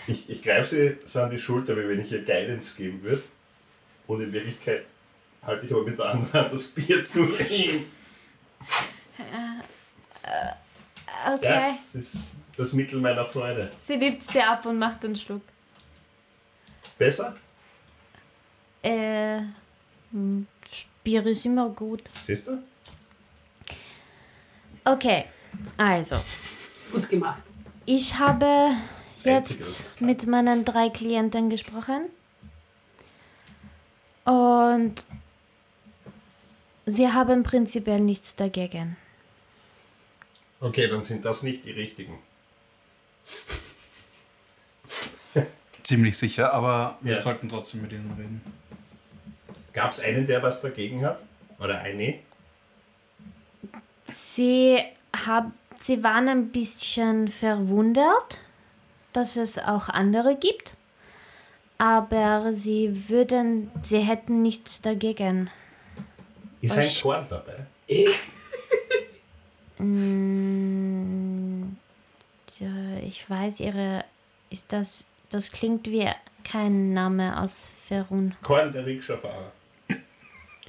[0.07, 3.21] ich, ich greife sie so an die Schulter, wie wenn ich ihr Guidance geben würde.
[4.07, 4.85] Und in Wirklichkeit
[5.45, 7.85] halte ich aber mit der anderen Hand das Bier zu ihm.
[11.25, 11.39] Okay.
[11.41, 12.17] Das ist
[12.57, 13.71] das Mittel meiner Freude.
[13.85, 15.41] Sie nimmt dir ab und macht einen Schluck.
[16.97, 17.35] Besser?
[18.81, 19.41] Äh,
[20.11, 20.47] hm,
[21.03, 22.03] Bier ist immer gut.
[22.19, 22.63] Siehst du?
[24.83, 25.25] Okay,
[25.77, 26.15] also.
[26.91, 27.43] Gut gemacht.
[27.85, 28.71] Ich habe
[29.13, 32.05] Das jetzt mit meinen drei Klienten gesprochen.
[34.25, 35.05] Und
[36.85, 38.97] sie haben prinzipiell nichts dagegen.
[40.59, 42.17] Okay, dann sind das nicht die richtigen.
[45.83, 47.19] Ziemlich sicher, aber wir Ja.
[47.21, 48.41] sollten trotzdem mit ihnen reden.
[49.73, 51.23] Gab es einen, der was dagegen hat?
[51.59, 52.19] Oder eine?
[54.13, 54.79] Sie,
[55.25, 58.39] hab, sie waren ein bisschen verwundert,
[59.13, 60.75] dass es auch andere gibt.
[61.77, 65.49] Aber sie würden, sie hätten nichts dagegen.
[66.59, 66.89] Ist ein?
[67.01, 67.65] Korn dabei?
[69.77, 71.26] Mm,
[72.59, 74.03] ja, ich weiß, ihre,
[74.49, 76.07] ist das, das klingt wie
[76.43, 78.35] kein Name aus Ferun.
[78.41, 79.51] Korn, der Rikscha-Fahrer.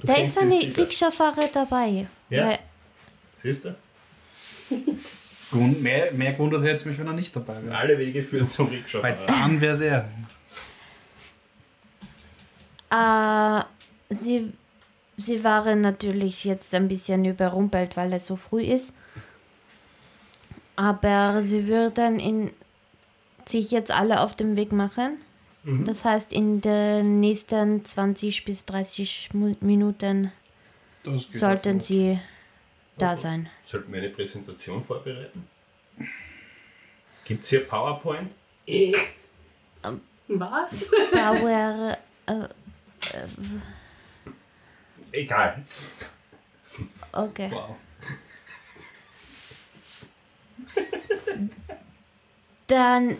[0.03, 0.55] Da ist eine.
[0.55, 2.07] Rikscha-Fahrer dabei.
[2.29, 2.47] Ja.
[2.49, 2.59] Weil-
[3.41, 3.75] Siehst du?
[5.51, 7.75] Grund, mehr, mehr wundert hätte es mich, wenn er nicht dabei wäre.
[7.77, 9.25] Alle Wege führen zum Weil Rikscha-Fahrer.
[9.25, 10.07] dann wäre es er.
[12.91, 13.63] Äh,
[14.13, 14.53] sie,
[15.17, 18.93] sie waren natürlich jetzt ein bisschen überrumpelt, weil es so früh ist.
[20.79, 22.53] Aber sie würden in,
[23.45, 25.17] sich jetzt alle auf den Weg machen.
[25.83, 30.31] Das heißt, in den nächsten 20 bis 30 Mu- Minuten
[31.03, 32.17] sollten sie
[32.97, 33.49] da sein.
[33.65, 35.45] Sollten wir eine Präsentation vorbereiten?
[37.25, 38.31] Gibt es hier PowerPoint?
[40.29, 40.91] Was?
[41.11, 41.97] Power.
[42.25, 42.47] Äh,
[45.11, 45.61] Egal.
[47.11, 47.49] okay.
[47.51, 47.75] Wow.
[52.67, 53.17] Dann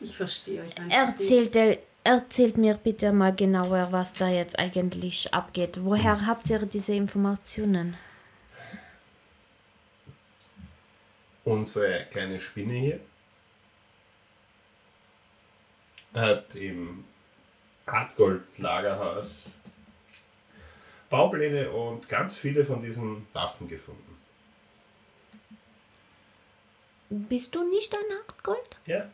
[0.00, 5.78] Ich verstehe euch erzählt, erzählt mir bitte mal genauer, was da jetzt eigentlich abgeht.
[5.80, 7.96] Woher habt ihr diese Informationen?
[11.44, 13.00] Unsere kleine Spinne hier
[16.14, 17.04] hat im
[17.86, 19.52] Hartgold-Lagerhaus
[21.08, 24.09] Baupläne und ganz viele von diesen Waffen gefunden.
[27.10, 28.76] Bist du nicht ein Hartgold?
[28.86, 29.04] Ja.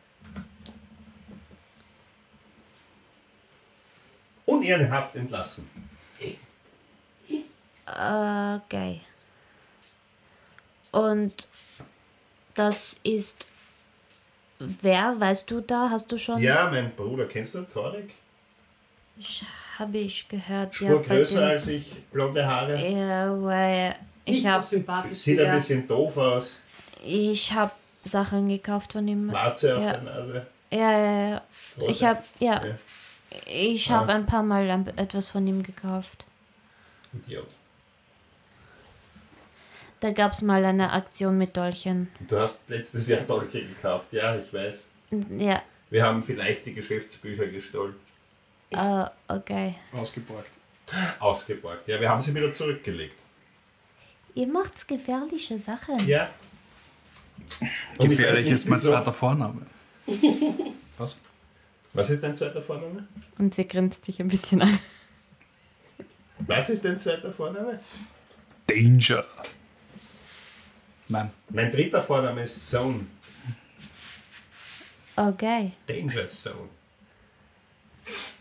[4.44, 5.68] Unehrenhaft entlassen.
[7.86, 9.00] Okay.
[10.92, 11.48] Und
[12.54, 13.48] das ist.
[14.58, 15.88] Wer, weißt du da?
[15.90, 16.38] Hast du schon?
[16.40, 18.10] Ja, mein Bruder, kennst du Torek?
[19.78, 20.74] Habe ich gehört.
[20.74, 22.76] Spur bei größer den- als ich, blonde Haare.
[22.90, 26.62] Ja, weil ich Nicht so habe sympathisch Sieht ein bisschen doof aus.
[27.04, 29.32] ich hab Sachen gekauft von ihm.
[29.32, 29.92] Warze auf Ja.
[29.92, 30.46] der Nase.
[30.70, 31.42] Ja, ja, ja.
[31.76, 32.06] Ich Große.
[32.08, 32.74] habe ja, Ja.
[33.46, 33.94] ich Ah.
[34.00, 36.24] habe ein paar Mal etwas von ihm gekauft.
[37.12, 37.46] Idiot.
[40.00, 42.08] Da gab es mal eine Aktion mit Dolchen.
[42.28, 44.88] Du hast letztes Jahr Dolche gekauft, ja, ich weiß.
[45.38, 47.94] Ja, Wir haben vielleicht die Geschäftsbücher gestohlen.
[48.70, 49.76] äh, okay.
[49.92, 50.50] Ausgeborgt.
[51.18, 51.86] Ausgeborgt.
[51.88, 53.18] Ja, wir haben sie wieder zurückgelegt.
[54.34, 55.98] Ihr macht's gefährliche Sachen.
[56.06, 56.28] Ja.
[57.98, 59.62] Und Gefährlich ist mein zweiter Vorname.
[60.98, 61.18] Was?
[61.92, 63.06] Was ist dein zweiter Vorname?
[63.38, 64.78] Und sie grinst dich ein bisschen an.
[66.40, 67.80] Was ist dein zweiter Vorname?
[68.66, 69.24] Danger.
[71.08, 71.30] Nein.
[71.50, 73.06] Mein dritter Vorname ist Zone.
[75.14, 75.72] Okay.
[75.86, 76.68] Danger Zone.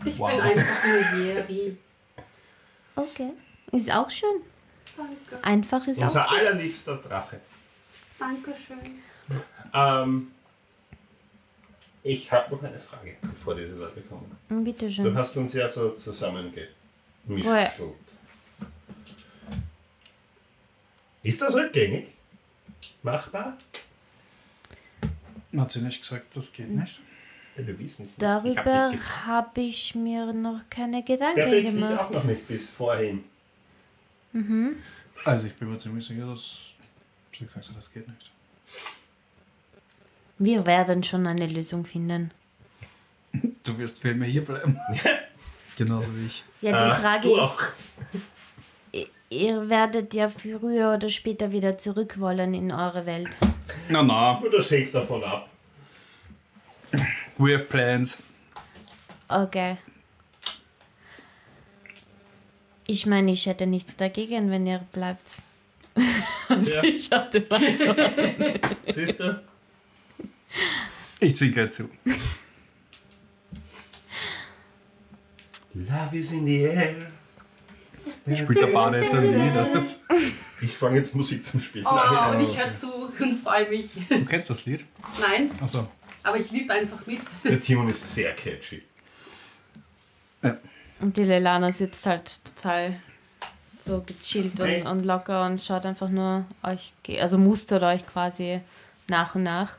[0.04, 0.30] Ich Wow.
[0.32, 1.78] bin einfach nur Jerry.
[2.96, 3.30] Okay.
[3.72, 4.42] Ist auch schön.
[4.98, 5.44] Danke.
[5.44, 6.32] Einfach ist Unser auch.
[6.32, 7.40] allerliebster Drache.
[8.20, 8.78] Dankeschön.
[9.74, 10.32] Ähm,
[12.04, 14.36] ich habe noch eine Frage, bevor diese Leute kommen.
[14.50, 15.16] Hm, Bitte Du schön.
[15.18, 16.70] hast uns ja so zusammengemischt.
[17.28, 17.72] Ja.
[21.24, 22.08] Ist das rückgängig?
[23.04, 23.58] Machbar?
[25.58, 27.02] Hat sie nicht gesagt, das geht nicht?
[27.58, 28.22] Ja, wir wissen es nicht.
[28.22, 32.00] Darüber Ich hab habe ich mir noch keine Gedanken Perfekt, ich gemacht.
[32.00, 33.24] auch noch nicht bis vorhin.
[35.24, 36.74] Also ich bin mir ziemlich sicher, dass
[37.40, 38.32] gesagt hat, das geht nicht.
[40.38, 42.32] Wir werden schon eine Lösung finden.
[43.64, 44.78] Du wirst viel mehr hier bleiben.
[45.78, 46.44] Genauso wie ich.
[46.62, 47.36] Ja, die Ah, Frage du
[48.94, 53.36] ist, ihr werdet ja früher oder später wieder zurück wollen in eure Welt.
[53.90, 55.50] Na na, das hängt davon ab.
[57.38, 58.24] we have plans.
[59.28, 59.78] Okay.
[62.88, 65.42] Ich meine, ich hätte nichts dagegen, wenn ihr bleibt.
[66.50, 67.58] Ja, Ich hatte so.
[68.94, 69.42] siehst du?
[71.20, 71.90] Ich zwinker zu.
[75.74, 76.96] Love is in the air.
[78.36, 80.34] Spielt der Bade jetzt ein Lied?
[80.62, 82.36] Ich fange jetzt Musik zum Spielen Oh, an.
[82.36, 83.90] und ich höre zu und freue mich.
[84.10, 84.86] Du kennst das Lied?
[85.20, 85.88] Nein, Achso.
[86.24, 87.20] aber ich wippe einfach mit.
[87.44, 88.82] Der Timon ist sehr catchy.
[90.42, 90.58] Ja.
[91.02, 93.00] Und die Lelana sitzt halt total
[93.86, 98.62] so gechillt und, und locker und schaut einfach nur euch, also mustert euch quasi
[99.08, 99.74] nach und nach.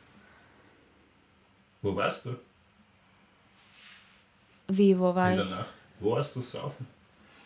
[1.83, 2.37] Wo warst du
[4.69, 5.51] Wie, wo war in ich?
[5.51, 5.75] Nacht?
[6.01, 6.87] Wo hast du saufen?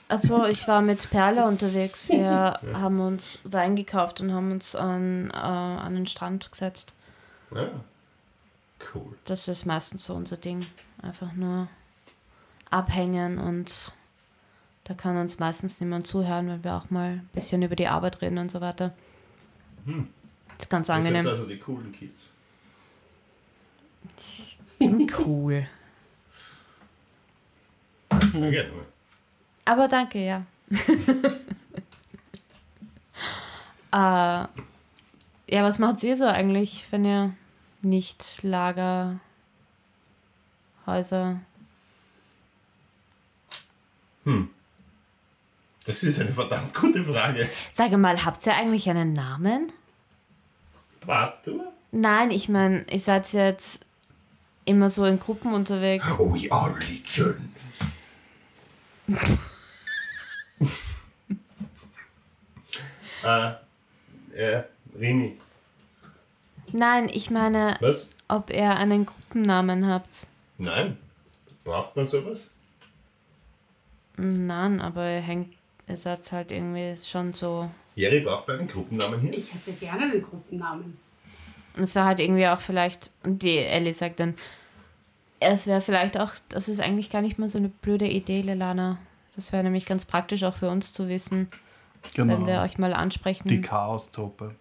[0.08, 2.08] Achso, ich war mit Perle unterwegs.
[2.08, 6.92] Wir haben uns Wein gekauft und haben uns an, äh, an den Strand gesetzt.
[7.54, 7.70] Ja.
[8.94, 9.16] Cool.
[9.24, 10.66] Das ist meistens so unser Ding.
[11.02, 11.68] Einfach nur
[12.70, 13.92] abhängen und
[14.84, 18.22] da kann uns meistens niemand zuhören, weil wir auch mal ein bisschen über die Arbeit
[18.22, 18.94] reden und so weiter.
[19.84, 20.08] Hm.
[20.48, 21.30] Das ist ganz Das sind angenehm.
[21.30, 22.32] also die coolen Kids.
[25.18, 25.66] Cool.
[28.32, 28.70] Sehr gerne.
[28.70, 28.86] mal.
[29.64, 30.44] Aber danke, ja.
[33.92, 34.46] äh,
[35.52, 37.34] ja, was macht ihr so eigentlich, wenn ihr
[37.82, 39.20] nicht Lagerhäuser
[45.90, 47.50] Das ist eine verdammt gute Frage.
[47.74, 49.72] Sag mal, habt ihr eigentlich einen Namen?
[51.04, 51.52] Warte.
[51.90, 53.80] Nein, ich meine, ihr seid jetzt
[54.64, 56.06] immer so in Gruppen unterwegs.
[56.20, 57.52] Oh ja, Liedchen.
[63.24, 63.50] äh,
[64.34, 64.62] äh,
[64.96, 65.40] Rini.
[66.70, 68.10] Nein, ich meine, Was?
[68.28, 70.28] ob ihr einen Gruppennamen habt.
[70.56, 70.98] Nein.
[71.64, 72.50] Braucht man sowas?
[74.16, 75.56] Nein, aber ihr hängt,
[75.96, 77.70] seid halt irgendwie schon so.
[77.94, 79.32] Jerry braucht man einen Gruppennamen hier?
[79.36, 80.98] Ich hätte gerne einen Gruppennamen.
[81.76, 84.34] Und es war halt irgendwie auch vielleicht, und die Ellie sagt dann,
[85.38, 88.98] es wäre vielleicht auch, das ist eigentlich gar nicht mal so eine blöde Idee, Lelana.
[89.36, 91.48] Das wäre nämlich ganz praktisch auch für uns zu wissen,
[92.16, 92.62] wenn wir Genau.
[92.62, 93.48] euch mal ansprechen.
[93.48, 94.54] Die Chaos-Truppe.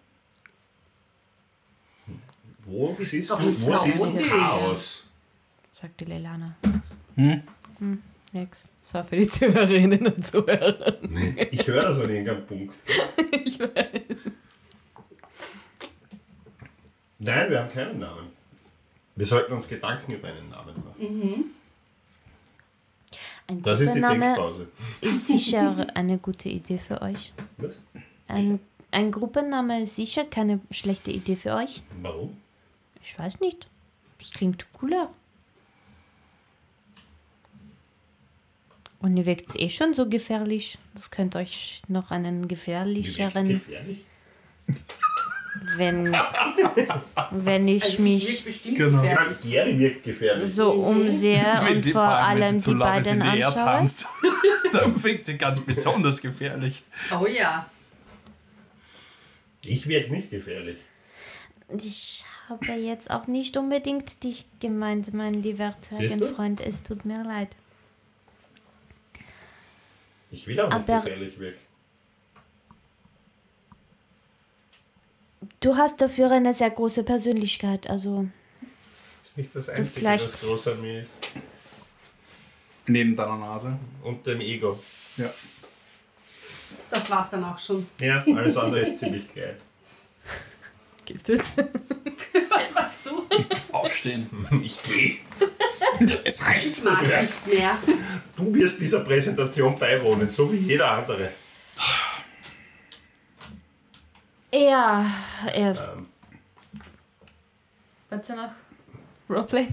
[2.64, 4.14] Wo siehst du, wo siehst du.
[4.28, 5.08] Chaos?
[5.80, 6.54] sagt die Lelana.
[7.16, 7.42] Hm?
[7.78, 8.68] Hm, nix.
[8.82, 10.96] Das war für die Zuhörerinnen und Zuhörer.
[11.50, 12.74] Ich höre das an irgendeinem Punkt.
[13.44, 13.70] Ich weiß.
[17.18, 18.28] Nein, wir haben keinen Namen.
[19.16, 21.54] Wir sollten uns Gedanken über einen Namen machen.
[23.46, 24.68] Ein Das ist die Gruppenname Denkpause.
[25.00, 27.32] ist sicher eine gute Idee für euch.
[27.58, 27.80] Was?
[28.28, 31.82] Ein, ein Gruppenname ist sicher keine schlechte Idee für euch.
[32.00, 32.36] Warum?
[33.02, 33.66] Ich weiß nicht.
[34.18, 35.10] Das klingt cooler.
[39.00, 40.78] Und ihr wirkt eh schon so gefährlich.
[40.94, 44.04] Das könnte euch noch einen gefährlicheren, Gefährlich?
[45.76, 46.14] wenn,
[47.30, 49.02] wenn ich Also mich wirkt bestimmt Genau.
[49.42, 50.46] Jerry wirkt gefährlich.
[50.46, 53.54] so umsehe und sie, vor wenn allem die beiden die anschaue.
[53.56, 54.06] tanzt,
[54.72, 56.82] dann wirkt sie ganz besonders gefährlich.
[57.18, 57.66] Oh ja.
[59.62, 60.78] Ich wirke nicht gefährlich.
[61.78, 65.74] Ich habe jetzt auch nicht unbedingt dich gemeint, mein lieber?
[65.88, 66.60] Zeugenfreund.
[66.60, 67.48] Es tut mir leid.
[70.30, 71.58] Ich will auch nicht Aber- gefährlich wirken.
[75.60, 78.28] Du hast dafür eine sehr große Persönlichkeit, also
[79.22, 81.18] Das ist nicht das Einzige, gleicht- was groß an mir ist.
[82.86, 83.78] Neben deiner Nase.
[84.02, 84.78] Und dem Ego.
[85.16, 85.30] Ja.
[86.90, 87.86] Das war's dann auch schon.
[88.00, 89.56] Ja, alles andere ist ziemlich geil.
[91.04, 91.56] gehst du jetzt?
[92.48, 93.26] Was machst du?
[93.72, 94.28] Aufstehen.
[94.62, 95.18] Ich gehe.
[96.24, 96.78] Es reicht.
[96.78, 97.76] Ich mag nicht mehr.
[98.36, 101.30] Du wirst dieser Präsentation beiwohnen, so wie jeder andere.
[104.52, 105.04] Ja,
[105.52, 105.70] er.
[105.70, 106.06] Ähm,
[108.08, 108.50] Willst du noch
[109.28, 109.68] Roleplay?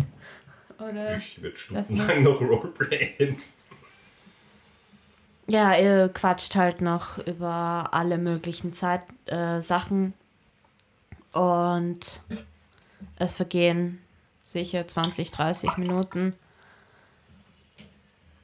[0.78, 1.16] Oder?
[1.16, 3.42] ich würde stundenlang noch Roleplayen.
[5.48, 10.13] Ja, ihr quatscht halt noch über alle möglichen Zeit, äh, Sachen.
[11.32, 12.22] Und
[13.18, 14.00] es vergehen
[14.48, 16.34] sicher 20, 30 Minuten.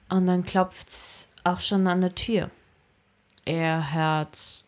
[0.10, 2.50] Und dann klopft es auch schon an der Tür.
[3.46, 4.66] Er hört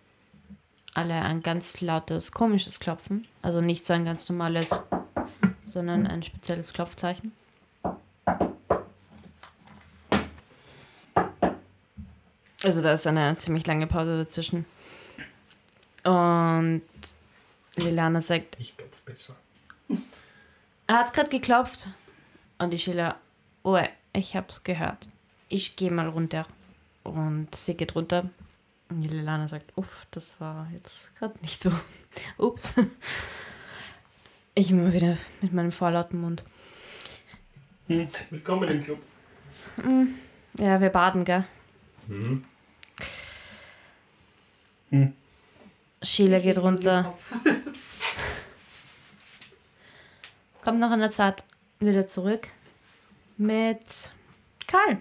[0.93, 3.27] alle ein ganz lautes, komisches Klopfen.
[3.41, 4.83] Also nicht so ein ganz normales,
[5.67, 7.33] sondern ein spezielles Klopfzeichen.
[12.63, 14.65] Also da ist eine ziemlich lange Pause dazwischen.
[16.03, 16.81] Und
[17.75, 19.35] Liliana sagt, Ich klopfe besser.
[20.87, 21.87] Er hat gerade geklopft.
[22.57, 23.17] Und die Sheila,
[23.63, 23.79] oh,
[24.13, 25.07] ich hab's gehört.
[25.49, 26.47] Ich gehe mal runter.
[27.03, 28.29] Und sie geht runter.
[28.89, 31.71] Und die Liliana sagt, uff, das war jetzt gerade nicht so.
[32.37, 32.75] Ups.
[34.53, 36.45] Ich immer wieder mit meinem vorlauten Mund.
[37.87, 38.99] Willkommen im Club.
[40.57, 41.43] Ja, wir baden, gell?
[42.07, 42.45] Mhm.
[46.01, 47.13] Sheila geht runter.
[50.65, 51.43] Kommt nach einer Zeit
[51.79, 52.47] wieder zurück.
[53.37, 53.85] Mit
[54.65, 54.97] Karl.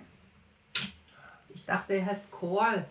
[1.54, 2.84] Ich dachte, er heißt Call.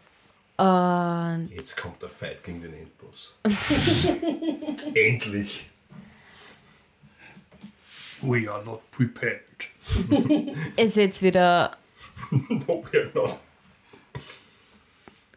[0.57, 3.35] Und Jetzt kommt der Fight gegen den Endboss.
[4.95, 5.69] Endlich.
[8.21, 9.69] We are not prepared.
[10.75, 11.77] ihr seht wieder
[12.31, 13.37] No, we're not.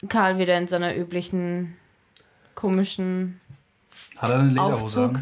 [0.09, 1.77] Karl wieder in seiner üblichen
[2.55, 3.43] komischen
[4.17, 5.17] Hat er eine Lederhose Aufzug.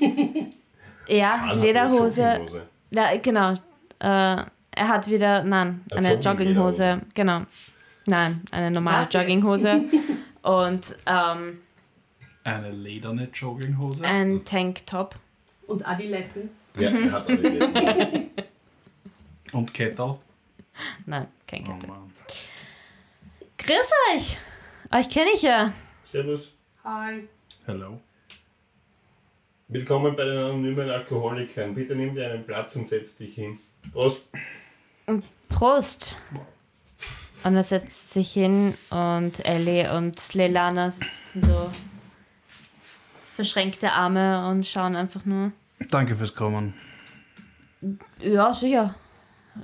[0.00, 0.54] an?
[1.08, 2.40] ja, Karl Lederhose.
[2.90, 3.52] Ja, genau.
[3.98, 4.44] Äh,
[4.74, 6.28] er hat wieder, nein, Eine eine Jogginghose.
[6.28, 7.00] Jogginglederhose.
[7.14, 7.42] Genau.
[8.06, 9.12] Nein, eine normale Was?
[9.12, 9.84] Jogginghose.
[10.42, 11.60] Und ähm,
[12.44, 14.04] Eine lederne Jogginghose.
[14.04, 15.14] ein Tanktop.
[15.66, 16.50] Und Adiletten.
[16.76, 18.30] Ja, er hat Jogginghose.
[19.52, 20.18] Und Kettle.
[21.06, 21.88] Nein, kein Oh Kettle.
[21.88, 22.12] Mann.
[23.58, 24.38] Grüß euch!
[24.90, 25.72] Euch kenne ich ja.
[26.04, 26.54] Servus.
[26.84, 27.28] Hi.
[27.66, 28.00] Hello.
[29.72, 31.74] Willkommen bei den anonymen Alkoholikern.
[31.74, 33.58] Bitte nimm dir einen Platz und setz dich hin.
[33.92, 34.22] Prost.
[35.48, 36.16] Prost.
[37.44, 41.70] Und er setzt sich hin und Ellie und Leilana sitzen so
[43.34, 45.52] verschränkte Arme und schauen einfach nur.
[45.90, 46.74] Danke fürs Kommen.
[48.20, 48.94] Ja, sicher.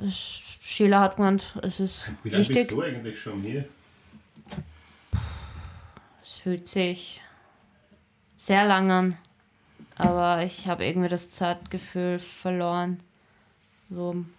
[0.03, 2.57] Es- Sheila hat gemeint, es ist Wie lange wichtig.
[2.69, 3.65] bist du eigentlich schon hier?
[6.23, 7.21] Es fühlt sich
[8.37, 9.19] sehr lang an.
[9.99, 13.01] Aber ich habe irgendwie das Zeitgefühl verloren.
[13.91, 14.33] So ein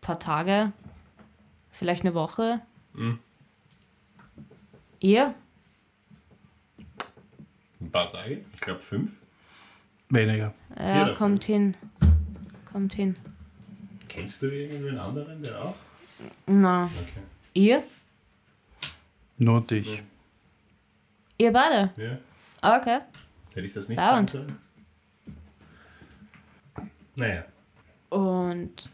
[0.00, 0.72] paar Tage.
[1.72, 2.60] Vielleicht eine Woche.
[2.94, 3.18] Mhm.
[5.00, 5.34] Ihr?
[7.80, 8.44] Ein paar Tage?
[8.54, 9.12] Ich glaube fünf.
[10.10, 10.54] Weniger.
[10.78, 11.14] Ja, davon.
[11.16, 11.74] kommt hin.
[12.72, 13.16] Kommt hin.
[14.08, 15.74] Kennst du irgendwen anderen, der auch?
[16.46, 17.20] Na, Okay.
[17.54, 17.82] ihr?
[19.36, 20.02] Nur dich.
[21.36, 21.92] Ihr beide?
[21.96, 22.18] Ja.
[22.60, 23.00] Ah, Okay.
[23.54, 24.58] Hätte ich das nicht sagen sollen?
[27.18, 27.44] Naja.
[28.10, 28.88] Und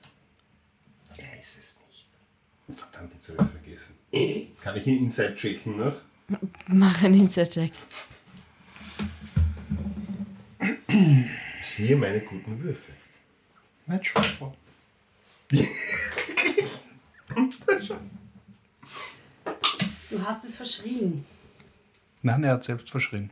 [1.19, 2.07] Er ist es nicht.
[2.79, 4.57] Verdammt, jetzt habe ich vergessen.
[4.63, 6.01] Kann ich ihn inside checken noch?
[6.69, 7.71] mach einen Insta-Check.
[11.61, 12.93] Siehe meine guten Würfe.
[13.85, 14.55] Natural.
[20.11, 21.27] Du hast es verschrien.
[22.23, 23.29] Nein, er hat selbst verschrien.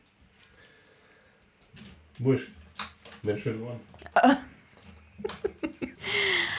[2.19, 2.51] Wurscht.
[3.23, 3.81] Nicht schön warm.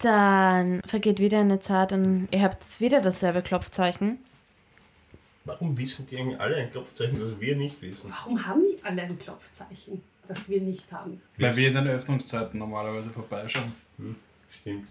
[0.04, 4.20] Dann vergeht wieder eine Zeit und ihr habt wieder dasselbe Klopfzeichen.
[5.46, 8.12] Warum wissen die eigentlich alle ein Klopfzeichen, das wir nicht wissen?
[8.12, 11.22] Warum haben die alle ein Klopfzeichen, das wir nicht haben?
[11.38, 13.74] Weil wir in den Öffnungszeiten normalerweise vorbeischauen.
[14.50, 14.90] Stimmt.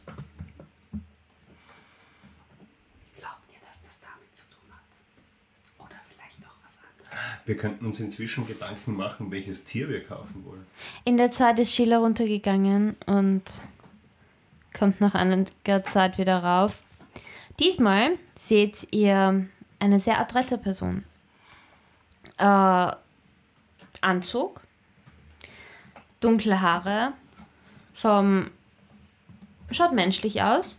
[3.15, 4.81] Glaubt ihr, dass das damit zu tun hat?
[5.87, 7.47] Oder vielleicht noch was anderes?
[7.47, 10.67] Wir könnten uns inzwischen Gedanken machen, welches Tier wir kaufen wollen.
[11.05, 13.43] In der Zeit ist Sheila runtergegangen und
[14.83, 16.83] kommt nach einiger Zeit wieder rauf.
[17.61, 19.47] Diesmal seht ihr
[19.79, 21.05] eine sehr adrette Person.
[22.37, 22.91] Äh,
[24.01, 24.61] Anzug,
[26.19, 27.13] dunkle Haare,
[27.95, 28.51] vom
[29.71, 30.77] schaut menschlich aus.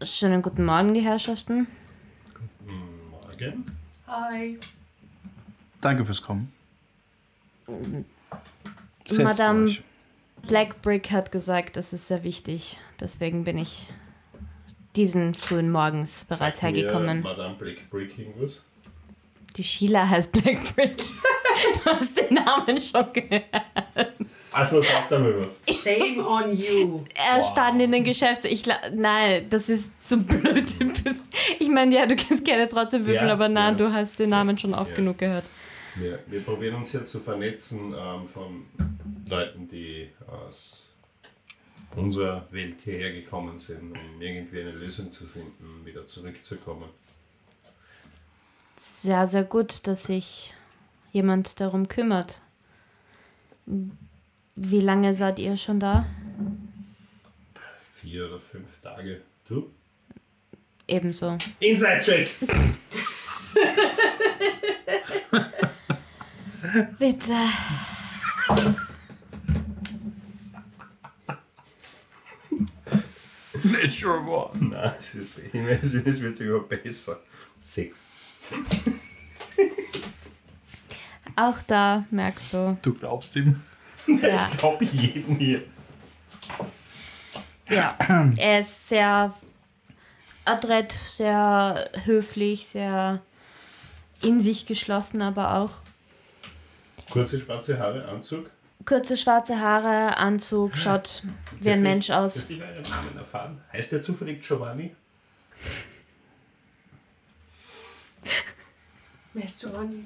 [0.00, 1.66] Schönen guten Morgen, die Herrschaften.
[3.10, 3.66] Morgen.
[4.06, 4.60] Hi.
[5.80, 6.52] Danke fürs Kommen.
[9.04, 9.82] Setzt Madame- euch.
[10.46, 12.76] Black Brick hat gesagt, das ist sehr wichtig.
[13.00, 13.88] Deswegen bin ich
[14.96, 17.22] diesen frühen Morgens bereits mir hergekommen.
[17.22, 18.64] Madame Black Brick irgendwas?
[19.56, 20.96] Die Sheila heißt Black Brick.
[21.84, 23.42] Du hast den Namen schon gehört.
[24.52, 25.64] Also sag da mal was.
[25.68, 27.00] Shame on you.
[27.16, 28.44] Er stand in den Geschäfts...
[28.44, 28.62] Ich,
[28.92, 30.66] nein, das ist zu blöd.
[31.58, 33.86] Ich meine, ja, du kannst gerne trotzdem würfeln, Ja, aber nein, ja.
[33.86, 34.96] du hast den Namen schon oft Ja.
[34.96, 35.42] genug gehört.
[36.00, 38.66] Wir, wir probieren uns ja zu vernetzen ähm, von
[39.28, 40.86] Leuten, die aus
[41.96, 46.88] unserer Welt hierher gekommen sind, um irgendwie eine Lösung zu finden, wieder zurückzukommen.
[48.76, 50.54] Sehr, sehr gut, dass sich
[51.12, 52.40] jemand darum kümmert.
[54.54, 56.06] Wie lange seid ihr schon da?
[57.94, 59.22] Vier oder fünf Tage.
[59.48, 59.70] Du?
[60.86, 61.36] Ebenso.
[61.60, 62.30] Inside Check!
[66.98, 67.32] Bitte.
[73.64, 74.68] Natural One.
[74.70, 75.14] Nein, es
[75.92, 77.18] wird, es wird, immer besser.
[77.62, 78.06] Sechs.
[81.36, 82.78] Auch da merkst du.
[82.82, 83.60] Du glaubst ihm?
[84.22, 84.48] Ja.
[84.50, 85.62] Ich glaube jeden hier.
[87.68, 87.94] Ja,
[88.38, 89.34] er ist sehr
[90.46, 93.20] adrett, sehr höflich, sehr
[94.22, 95.72] in sich geschlossen, aber auch
[97.10, 98.50] Kurze schwarze Haare, Anzug.
[98.84, 101.22] kurze schwarze Haare, Anzug, schaut
[101.60, 102.34] wie ein Mensch aus.
[102.34, 103.60] Dürfte ich euren Namen erfahren?
[103.72, 104.94] Heißt der zufällig Giovanni?
[109.34, 110.04] Wer ist Giovanni?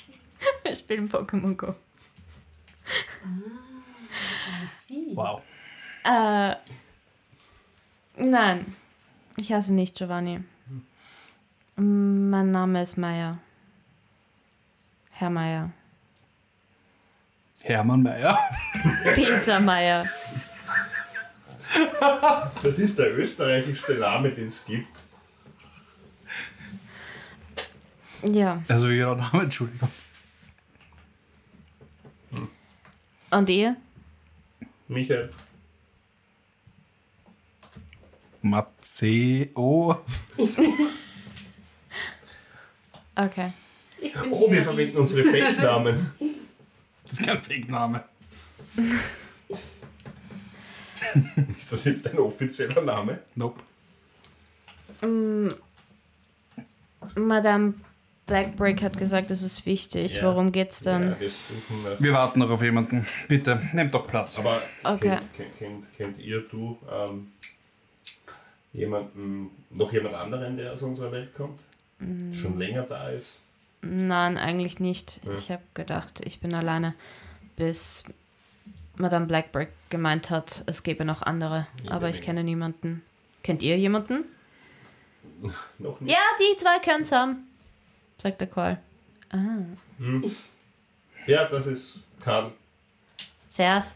[0.62, 1.74] Wir spielen Pokémon Go.
[3.24, 5.12] I see.
[5.14, 5.42] Wow.
[6.04, 6.54] Äh,
[8.16, 8.76] nein,
[9.36, 10.42] ich heiße nicht Giovanni.
[11.76, 13.38] Mein Name ist Meier.
[15.10, 15.70] Herr Meier.
[17.68, 18.38] Hermann Mayer.
[19.14, 20.04] Peter Meier.
[22.62, 24.86] Das ist der österreichischste Name, den es gibt.
[28.22, 29.88] Ja, Also ihrer Name, Entschuldigung.
[33.30, 33.76] und ihr?
[34.88, 35.30] Michael.
[38.42, 40.04] Matteo.
[43.16, 43.50] Okay.
[44.30, 46.12] Oh, wir verwenden unsere Fake-Namen.
[47.06, 48.04] Das ist kein Fake-Name.
[51.56, 53.20] Ist das jetzt ein offizieller Name?
[53.36, 53.62] Nope.
[57.14, 57.74] Madame
[58.26, 60.16] Blackbrick hat gesagt, es ist wichtig.
[60.16, 60.24] Ja.
[60.24, 61.10] Worum geht's denn?
[61.10, 62.00] Ja, wir suchen nach.
[62.00, 63.06] Wir warten noch auf jemanden.
[63.28, 64.38] Bitte, nehmt doch Platz.
[64.40, 65.18] Aber Okay.
[65.36, 67.28] kennt, kennt, kennt, kennt ihr, du, ähm,
[68.72, 71.60] jemanden, noch jemand anderen, der aus unserer Welt kommt?
[72.00, 72.32] Mm.
[72.32, 73.42] Schon länger da ist?
[73.88, 75.20] Nein, eigentlich nicht.
[75.24, 75.32] Ja.
[75.34, 76.94] Ich habe gedacht, ich bin alleine,
[77.56, 78.04] bis
[78.96, 81.66] Madame Blackbrick gemeint hat, es gäbe noch andere.
[81.84, 83.02] Ja, aber ich kenne niemanden.
[83.42, 84.24] Kennt ihr jemanden?
[85.78, 86.10] Noch nicht?
[86.12, 87.46] Ja, die zwei können zusammen,
[88.18, 88.80] sagt der Call.
[89.30, 89.58] Ah,
[89.98, 90.24] Hm.
[91.26, 92.52] Ja, das ist Karl.
[93.48, 93.94] Servus.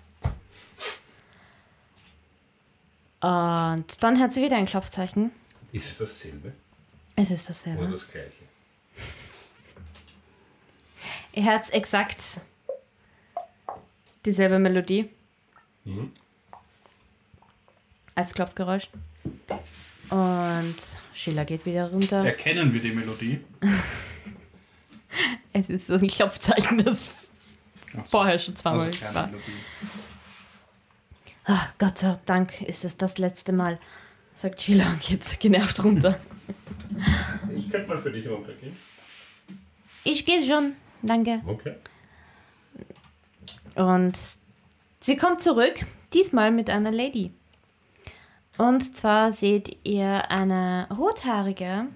[3.21, 5.31] Und dann hat sie wieder ein Klopfzeichen.
[5.73, 6.53] Ist es dasselbe
[7.17, 7.89] Es ist oder dasselbe.
[7.91, 8.40] das gleiche?
[11.33, 12.41] Ihr hört exakt
[14.25, 15.09] dieselbe Melodie
[15.85, 16.13] Mhm.
[18.15, 18.89] als Klopfgeräusch.
[20.11, 20.77] Und
[21.15, 22.25] Sheila geht wieder runter.
[22.25, 23.41] Erkennen wir die Melodie?
[25.53, 27.11] Es ist so ein Klopfzeichen, das
[27.99, 28.19] Ach so.
[28.19, 29.27] vorher schon zweimal Also war.
[29.27, 29.53] Melodie.
[31.45, 33.81] Ah, Gott sei Dank ist es das letzte Mal,
[34.35, 36.21] sagt Sheila und geht genervt runter.
[37.57, 38.77] Ich könnte mal für dich runtergehen.
[40.05, 41.43] Ich gehe schon, danke.
[41.47, 41.75] Okay.
[43.75, 44.19] Und
[45.01, 47.33] sie kommt zurück, diesmal mit einer Lady.
[48.59, 51.87] Und zwar seht ihr eine rothaarige,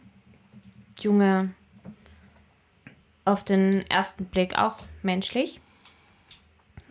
[1.01, 1.51] junge,
[3.25, 5.61] auf den ersten Blick auch menschlich.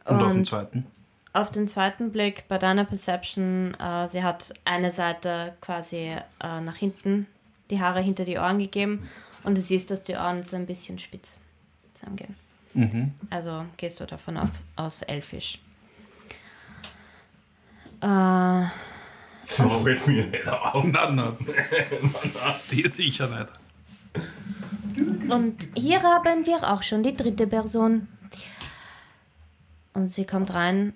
[0.06, 0.86] Und, auf den zweiten.
[1.32, 6.76] auf den zweiten Blick bei deiner Perception, äh, sie hat eine Seite quasi äh, nach
[6.76, 7.28] hinten,
[7.70, 9.10] die Haare hinter die Ohren gegeben
[9.44, 11.43] und du siehst, dass die Ohren so ein bisschen spitz
[12.04, 12.36] zusammengehen.
[12.74, 13.14] Mhm.
[13.30, 15.60] Also gehst du davon auf, aus elfisch.
[18.02, 18.66] Äh,
[19.58, 20.84] Das fällt mir nicht auf.
[20.84, 21.38] Nein, nein.
[22.72, 23.52] Die sicher nicht.
[25.32, 28.08] und hier haben wir auch schon die dritte Person.
[29.94, 30.94] Und sie kommt rein.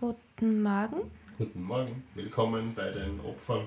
[0.00, 2.02] Guten Morgen, Guten Morgen.
[2.14, 3.66] Willkommen bei den Opfern.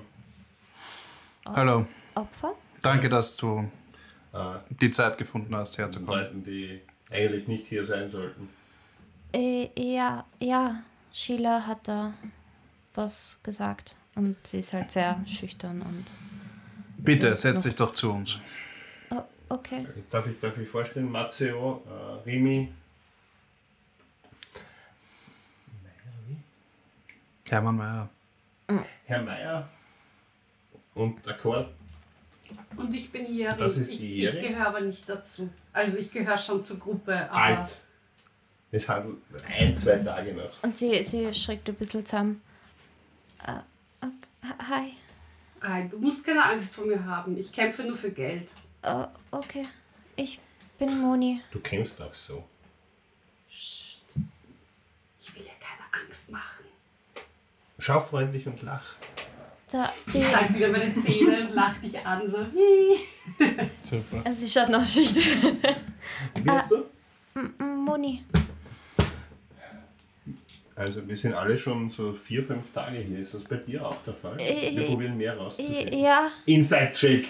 [1.46, 1.86] Hallo.
[2.14, 2.54] Opfer.
[2.82, 3.70] Danke, dass du
[4.68, 6.22] die Zeit gefunden hast, herzukommen.
[6.22, 8.48] Leuten, die eigentlich nicht hier sein sollten.
[9.32, 12.12] Äh, ja, ja, Sheila hat da
[12.94, 13.96] was gesagt.
[14.14, 16.04] Und sie ist halt sehr schüchtern und.
[16.98, 18.38] Bitte, setz dich doch zu uns.
[19.10, 19.86] Oh, okay.
[20.10, 21.10] Darf ich, darf ich vorstellen?
[21.10, 22.72] Matteo, äh, Rimi.
[27.48, 28.08] Hermann Mayer.
[29.06, 29.68] Herr Meier
[30.94, 31.68] und der Chor.
[32.76, 33.58] Und ich bin Jährin.
[33.58, 35.50] Das ist ich, ich gehöre aber nicht dazu.
[35.72, 37.76] Also ich gehöre schon zur Gruppe, aber Alt.
[38.72, 40.62] Es handelt ein, zwei Tage noch.
[40.62, 42.40] Und sie, sie schreckt ein bisschen zusammen.
[43.46, 43.60] Äh,
[44.00, 44.54] okay.
[44.68, 44.92] Hi.
[45.60, 47.36] Ei, du musst keine Angst vor mir haben.
[47.36, 48.48] Ich kämpfe nur für Geld.
[48.82, 49.66] Äh, okay.
[50.16, 50.40] Ich
[50.78, 51.42] bin Moni.
[51.50, 52.44] Du kämpfst auch so.
[53.48, 54.04] Psst.
[55.18, 56.64] Ich will dir keine Angst machen.
[57.78, 58.94] Schau freundlich und lach.
[59.72, 62.44] Da, Ich zeig wieder meine Zähne und lach dich an, so.
[63.82, 64.24] Super.
[64.38, 65.22] sie schaut noch schüchtern.
[66.34, 66.84] Wie bist du?
[67.38, 68.24] M- Moni.
[70.74, 73.18] Also wir sind alle schon so vier, fünf Tage hier.
[73.18, 74.40] Ist das bei dir auch der Fall?
[74.40, 75.98] Äh, Wir probieren mehr rauszufinden.
[75.98, 76.30] Ja.
[76.46, 77.26] Inside Check.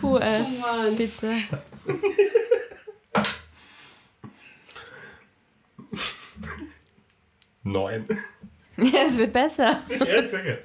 [0.00, 0.46] Tu es.
[0.46, 0.96] Oh Mann.
[7.72, 8.06] Neun.
[8.76, 9.82] Ja, es wird besser.
[9.90, 10.56] ja,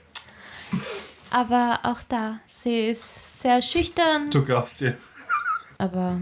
[1.32, 4.30] Aber auch da, sie ist sehr schüchtern.
[4.30, 4.96] Du glaubst dir.
[5.78, 6.22] Aber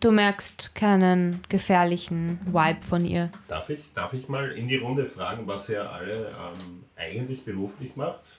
[0.00, 3.30] du merkst keinen gefährlichen Vibe von ihr.
[3.46, 7.94] Darf ich, darf ich mal in die Runde fragen, was ihr alle ähm, eigentlich beruflich
[7.94, 8.38] macht?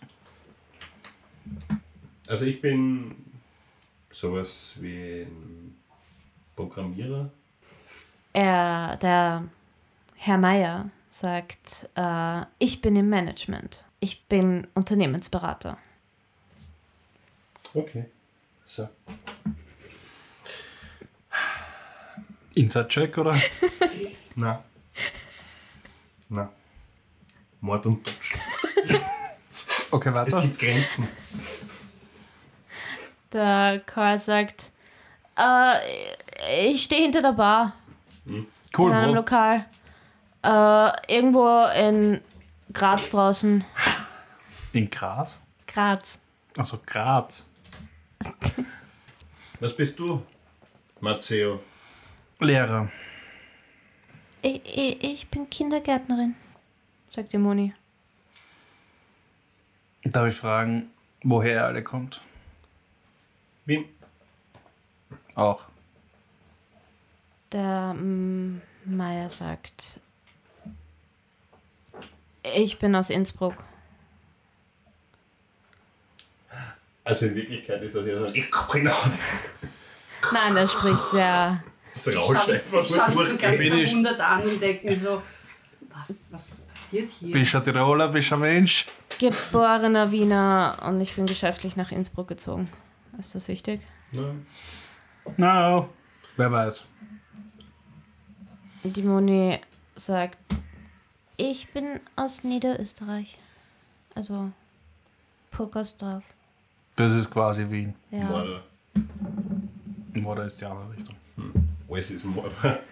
[2.28, 3.16] Also ich bin
[4.12, 5.78] sowas wie ein
[6.58, 7.30] Programmierer.
[8.34, 9.44] Er, der
[10.18, 13.86] Herr Meier sagt, äh, ich bin im Management.
[14.00, 15.78] Ich bin Unternehmensberater.
[17.76, 18.06] Okay.
[18.66, 18.90] So.
[22.56, 23.40] Inside-Check, oder?
[24.36, 24.64] Na.
[26.30, 26.52] Na.
[27.62, 28.42] Mord und Totschlag.
[29.94, 30.42] Okay, Es weiter.
[30.44, 31.06] gibt Grenzen.
[33.34, 34.72] Der Karl sagt,
[35.38, 37.74] äh, ich stehe hinter der Bar
[38.78, 39.16] Cool, in einem wo?
[39.16, 39.66] Lokal.
[40.44, 42.22] Äh, irgendwo in
[42.74, 43.64] Graz draußen.
[44.74, 45.42] In Graz?
[45.68, 46.18] Graz.
[46.58, 47.48] Also Graz.
[49.60, 50.26] Was bist du,
[51.00, 51.62] Matteo?
[52.40, 52.92] Lehrer.
[54.42, 56.36] Ich, ich, ich bin Kindergärtnerin,
[57.10, 57.74] sagt die Moni.
[60.04, 60.90] Darf ich fragen,
[61.24, 62.22] woher ihr alle kommt?
[63.66, 63.86] Wien.
[65.36, 65.66] Auch.
[67.52, 67.94] Der
[68.86, 70.00] Meier sagt,
[72.44, 73.56] ich bin aus Innsbruck.
[77.04, 79.20] Also in Wirklichkeit ist das ja so ein Ich Hause.
[80.34, 81.64] Nein, der spricht sehr.
[81.94, 84.96] Das Ich rauscht schaue einfach schau nur mich ganz ich- verwundert an und denke mir
[84.96, 85.22] so,
[85.90, 87.34] was, was passiert hier?
[87.34, 88.86] Bist du ein Tiroler, bist du ein Mensch?
[89.20, 92.70] geborener Wiener und ich bin geschäftlich nach Innsbruck gezogen.
[93.20, 93.82] Ist das wichtig?
[94.14, 94.34] Ja.
[95.38, 95.90] No.
[96.38, 96.88] Wer weiß.
[98.84, 99.60] Die Moni
[99.96, 100.38] sagt,
[101.42, 103.38] ich bin aus Niederösterreich.
[104.14, 104.52] Also
[105.50, 106.24] Purkersdorf.
[106.96, 107.96] Das ist quasi Wien.
[108.12, 108.26] Ja.
[108.26, 108.64] Mörder.
[110.24, 111.16] Oder ist die andere Richtung.
[111.90, 112.84] Alles ist Mörder.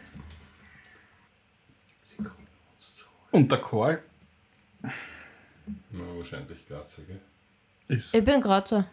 [2.04, 3.06] Sie kommen uns zu.
[3.32, 4.00] Und der Chor
[4.82, 4.90] Na,
[6.18, 7.20] wahrscheinlich Grazer, gell?
[7.88, 8.16] ist.
[8.16, 8.86] Ich bin Grazer.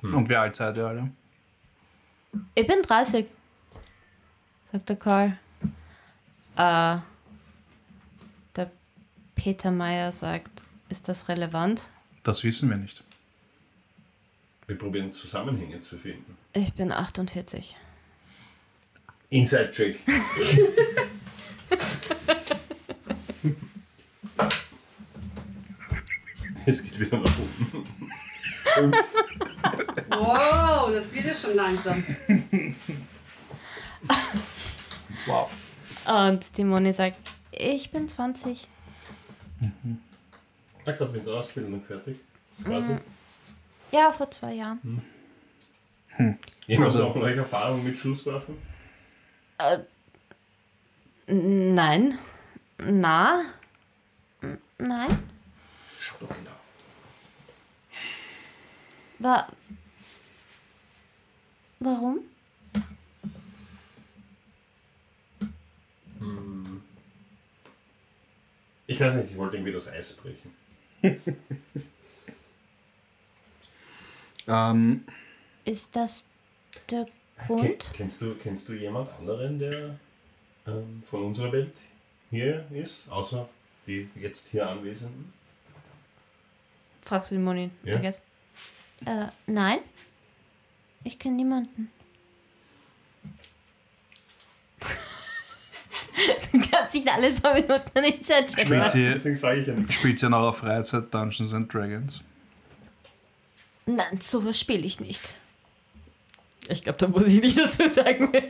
[0.00, 1.10] Und wie alt seid ihr alle?
[2.54, 3.26] Ich bin 30,
[4.72, 5.38] sagt der Karl.
[6.56, 6.96] Äh,
[8.56, 8.70] der
[9.34, 11.82] Peter Meyer sagt, ist das relevant?
[12.22, 13.02] Das wissen wir nicht.
[14.66, 16.36] Wir probieren Zusammenhänge zu finden.
[16.52, 17.76] Ich bin 48.
[19.30, 19.98] Inside-Check.
[26.66, 27.32] es geht wieder nach.
[28.74, 28.96] Fünf.
[30.10, 32.04] Wow, das wird ja schon langsam.
[36.06, 37.16] Und die Moni sagt,
[37.52, 38.66] ich bin 20.
[39.60, 42.18] Ich glaube, mit der Ausbildung fertig.
[42.64, 42.96] Quasi.
[43.92, 45.02] Ja, vor zwei Jahren.
[46.18, 48.56] Jemand Also- also, noch euch Erfahrung mit Schusswaffen?
[51.26, 52.18] Nein.
[52.78, 53.44] Na?
[54.40, 55.18] N- Nein?
[56.00, 56.50] Schau doch genau.
[59.20, 59.46] Wa
[61.78, 62.20] Warum?
[68.92, 70.54] Ich weiß nicht, ich wollte irgendwie das Eis brechen.
[74.48, 75.04] Ähm,
[75.64, 76.26] Ist das
[76.90, 77.90] der Ken, Grund?
[77.94, 79.96] kennst, du, kennst du jemand anderen, der
[80.66, 81.72] ähm, von unserer Welt
[82.28, 83.48] hier ist, außer
[83.86, 85.32] die jetzt hier Anwesenden?
[87.02, 87.98] Fragst du die Moni, Ja.
[87.98, 88.26] I guess.
[89.06, 89.78] Äh, nein.
[91.04, 91.92] Ich kenne niemanden.
[96.82, 98.58] Kannst nicht alle paar Minuten nicht setzen.
[98.58, 99.94] Spielt sie- Deswegen sage ich ja nichts.
[99.94, 102.22] spielt ihr in eurer Freizeit Dungeons and Dragons?
[103.86, 105.34] Nein, sowas spiele ich nicht.
[106.68, 108.32] Ich glaube, da muss ich nicht dazu sagen.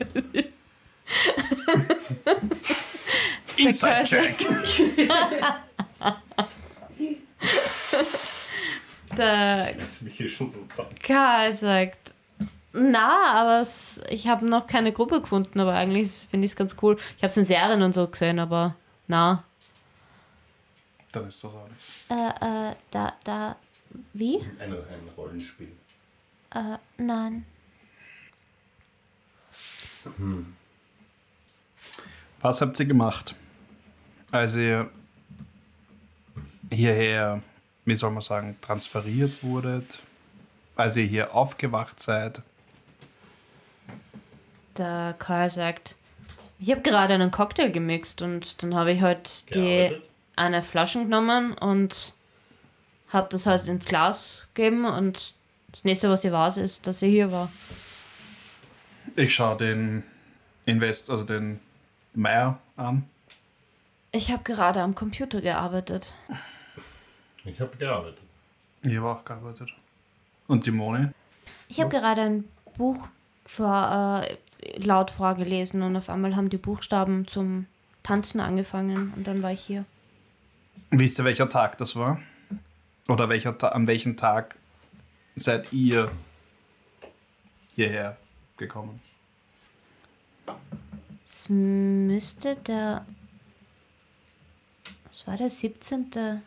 [3.57, 4.35] Inside Check.
[9.17, 10.95] Der Jetzt mich hier schon so zusammen.
[11.03, 12.15] Karl sagt,
[12.73, 16.77] na, aber es, ich habe noch keine Gruppe gefunden, aber eigentlich finde ich es ganz
[16.81, 16.97] cool.
[17.17, 19.45] Ich habe es in Serien und so gesehen, aber na.
[21.13, 22.11] Dann ist das auch nicht.
[22.11, 23.57] Äh, äh, da, da,
[24.15, 24.39] wie?
[24.59, 25.73] Ein, ein Rollenspiel.
[26.55, 27.45] Äh, nein.
[32.41, 33.35] Was habt ihr gemacht,
[34.31, 34.91] als ihr
[36.71, 37.43] hierher,
[37.85, 40.03] wie soll man sagen, transferiert wurdet?
[40.75, 42.43] Als ihr hier aufgewacht seid?
[44.79, 45.97] Der Karl sagt,
[46.59, 50.01] ich habe gerade einen Cocktail gemixt und dann habe ich halt die
[50.37, 52.15] eine Flasche genommen und
[53.11, 55.35] habe das halt ins Glas gegeben und
[55.71, 57.51] das nächste, was ich weiß, ist, dass sie hier war.
[59.17, 60.03] Ich schaue den
[60.67, 61.61] Invest, also den
[62.15, 63.05] Meier an.
[64.13, 66.15] Ich habe gerade am Computer gearbeitet.
[67.45, 68.19] Ich habe gearbeitet.
[68.83, 69.71] Ich habe auch gearbeitet.
[70.47, 71.09] Und die Moni?
[71.69, 73.09] Ich habe gerade ein Buch
[73.45, 74.37] vor, äh,
[74.77, 77.67] laut vorgelesen und auf einmal haben die Buchstaben zum
[78.03, 79.85] Tanzen angefangen und dann war ich hier.
[80.91, 82.21] Wisst ihr, welcher Tag das war?
[83.09, 84.57] Oder welcher Ta an welchem Tag
[85.35, 86.11] seid ihr
[87.75, 88.17] hierher
[88.57, 89.01] gekommen?
[91.27, 93.07] Es müsste der.
[95.15, 96.43] Es war der 17.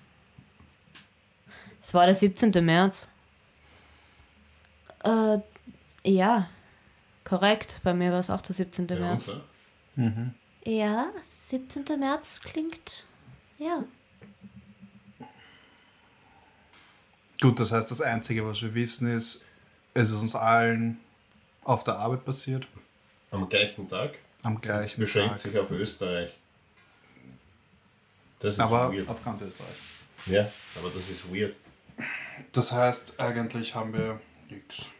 [1.81, 2.63] Es war der 17.
[2.63, 3.07] März.
[5.03, 5.39] Äh,
[6.03, 6.47] ja,
[7.25, 7.81] korrekt.
[7.83, 8.87] Bei mir war es auch der 17.
[8.87, 9.25] Ja, März.
[9.25, 9.41] so.
[10.65, 11.83] Ja, 17.
[11.99, 13.05] März klingt.
[13.59, 13.83] Ja.
[17.41, 19.43] Gut, das heißt, das Einzige, was wir wissen, ist,
[19.93, 20.99] es ist uns allen
[21.63, 22.67] auf der Arbeit passiert.
[23.31, 25.39] am gleichen Tag, Am gleichen beschränkt Tag.
[25.41, 26.31] sich auf Österreich.
[28.39, 29.07] Das ist Aber weird.
[29.09, 29.75] auf ganz Österreich.
[30.27, 30.49] Ja,
[30.79, 31.55] aber das ist weird.
[32.51, 34.19] Das heißt, eigentlich haben wir
[34.49, 34.91] nichts.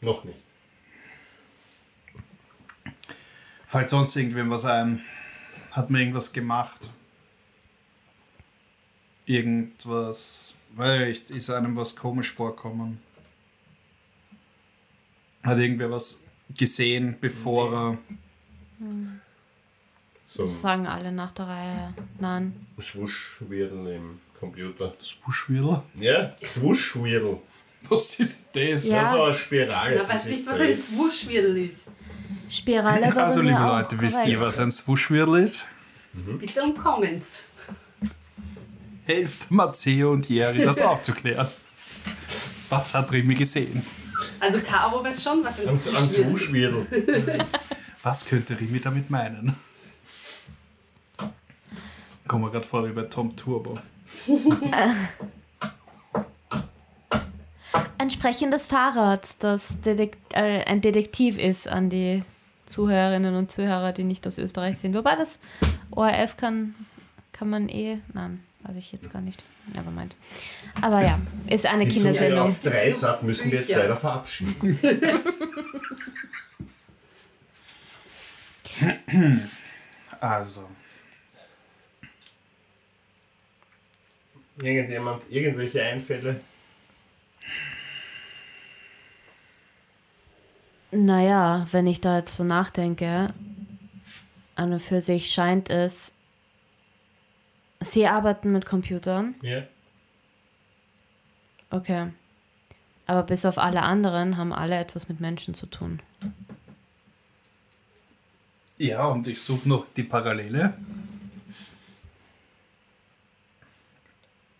[0.00, 0.38] Noch nicht.
[3.66, 5.02] Fällt sonst irgendwem was ein?
[5.72, 6.90] Hat mir irgendwas gemacht?
[9.26, 13.00] Irgendwas, weil ich, ist einem was komisch vorkommen?
[15.42, 16.24] Hat irgendwer was
[16.56, 17.98] gesehen, bevor er.
[20.24, 21.94] So Das sagen alle nach der Reihe.
[22.18, 22.66] Nein.
[22.76, 24.94] ein Swoosh-Whirl im Computer.
[25.00, 25.84] Swoosh wieder?
[25.94, 27.40] Ja, Swoosh-Whirl.
[27.90, 28.86] Was ist das?
[28.86, 29.00] Ja.
[29.02, 30.00] Das ist so eine Spirale.
[30.02, 30.76] Die weiß nicht, was ein.
[30.76, 31.96] Swoosh-Whirl ist.
[32.48, 35.66] Spirale war Also, liebe auch Leute, wisst ihr, was ein Swoosh-Whirl ist?
[36.12, 37.40] Bitte um Comments.
[39.04, 41.46] Helft Matteo und Jerry, das aufzuklären.
[42.68, 43.82] Was hat Rimi gesehen?
[44.40, 45.78] Also Caro weiß schon, was ein
[46.08, 47.44] Swoosh-Whirl ist.
[48.02, 49.56] Was könnte Rimi damit meinen?
[52.26, 53.74] Kommen wir gerade vor wie bei Tom Turbo.
[57.98, 62.22] Ein sprechendes Fahrrad, das Detek äh, ein Detektiv ist an die
[62.66, 64.94] Zuhörerinnen und Zuhörer, die nicht aus Österreich sind.
[64.94, 65.38] Wobei das
[65.90, 66.74] ORF kann,
[67.32, 67.98] kann man eh.
[68.14, 69.42] Nein, weiß ich jetzt gar nicht.
[69.74, 70.16] Nevermind.
[70.80, 72.48] Aber ja, ist eine Die Zuhörer Kindersendung.
[72.48, 73.80] auf drei Sat müssen wir jetzt Bücher.
[73.80, 74.78] leider verabschieden.
[80.20, 80.68] Also,
[84.60, 86.38] Irgendjemand, irgendwelche Einfälle?
[90.90, 93.34] Naja, wenn ich da jetzt so nachdenke,
[94.54, 96.16] an und für sich scheint es,
[97.80, 99.34] sie arbeiten mit Computern.
[99.42, 99.62] Ja.
[101.70, 102.08] Okay.
[103.06, 106.00] Aber bis auf alle anderen haben alle etwas mit Menschen zu tun.
[108.78, 110.76] ja, und ich suche noch die Parallele.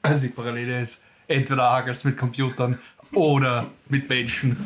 [0.02, 2.78] Also die Parallele ist, entweder hagelst mit Computern
[3.12, 4.56] oder mit Menschen.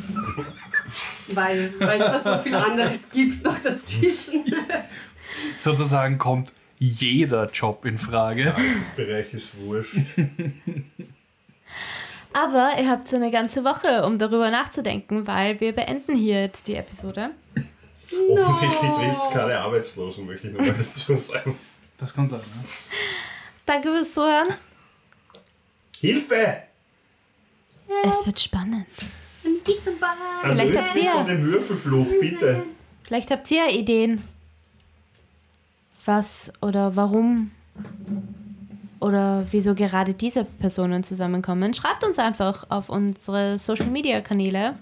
[1.33, 4.43] Weil, weil es da so viel anderes gibt noch dazwischen.
[5.57, 8.53] Sozusagen kommt jeder Job in Frage.
[8.77, 9.95] Das Bereich ist wurscht.
[12.33, 16.67] Aber ihr habt so eine ganze Woche, um darüber nachzudenken, weil wir beenden hier jetzt
[16.67, 17.29] die Episode.
[18.31, 21.57] Offensichtlich trifft es keine Arbeitslosen, möchte ich nur mal dazu sagen.
[21.97, 22.65] Das kann sein, ne?
[23.65, 24.47] Danke fürs Zuhören.
[26.03, 26.57] Hilfe!
[28.03, 28.85] Es wird spannend.
[29.45, 29.53] Ein
[30.43, 32.63] Vielleicht Löst habt mich ihr- von dem Würfelfluch, bitte.
[33.03, 34.21] Vielleicht habt ihr ja Ideen.
[36.05, 37.51] Was oder warum
[38.99, 41.73] oder wieso gerade diese Personen zusammenkommen.
[41.73, 44.75] Schreibt uns einfach auf unsere Social Media Kanäle.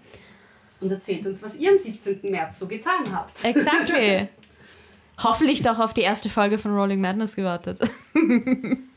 [0.80, 2.32] Und erzählt uns, was ihr am 17.
[2.32, 3.45] März so getan habt.
[3.45, 4.28] Exactly.
[5.24, 7.80] Hoffentlich doch auf die erste Folge von Rolling Madness gewartet.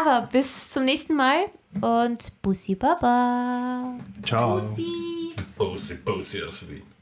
[0.00, 1.46] Aber bis zum nächsten Mal
[1.80, 3.94] und Bussi Baba.
[4.24, 4.58] Ciao.
[4.58, 5.34] Pussy.
[5.56, 6.95] Bose, Bose aus Wien.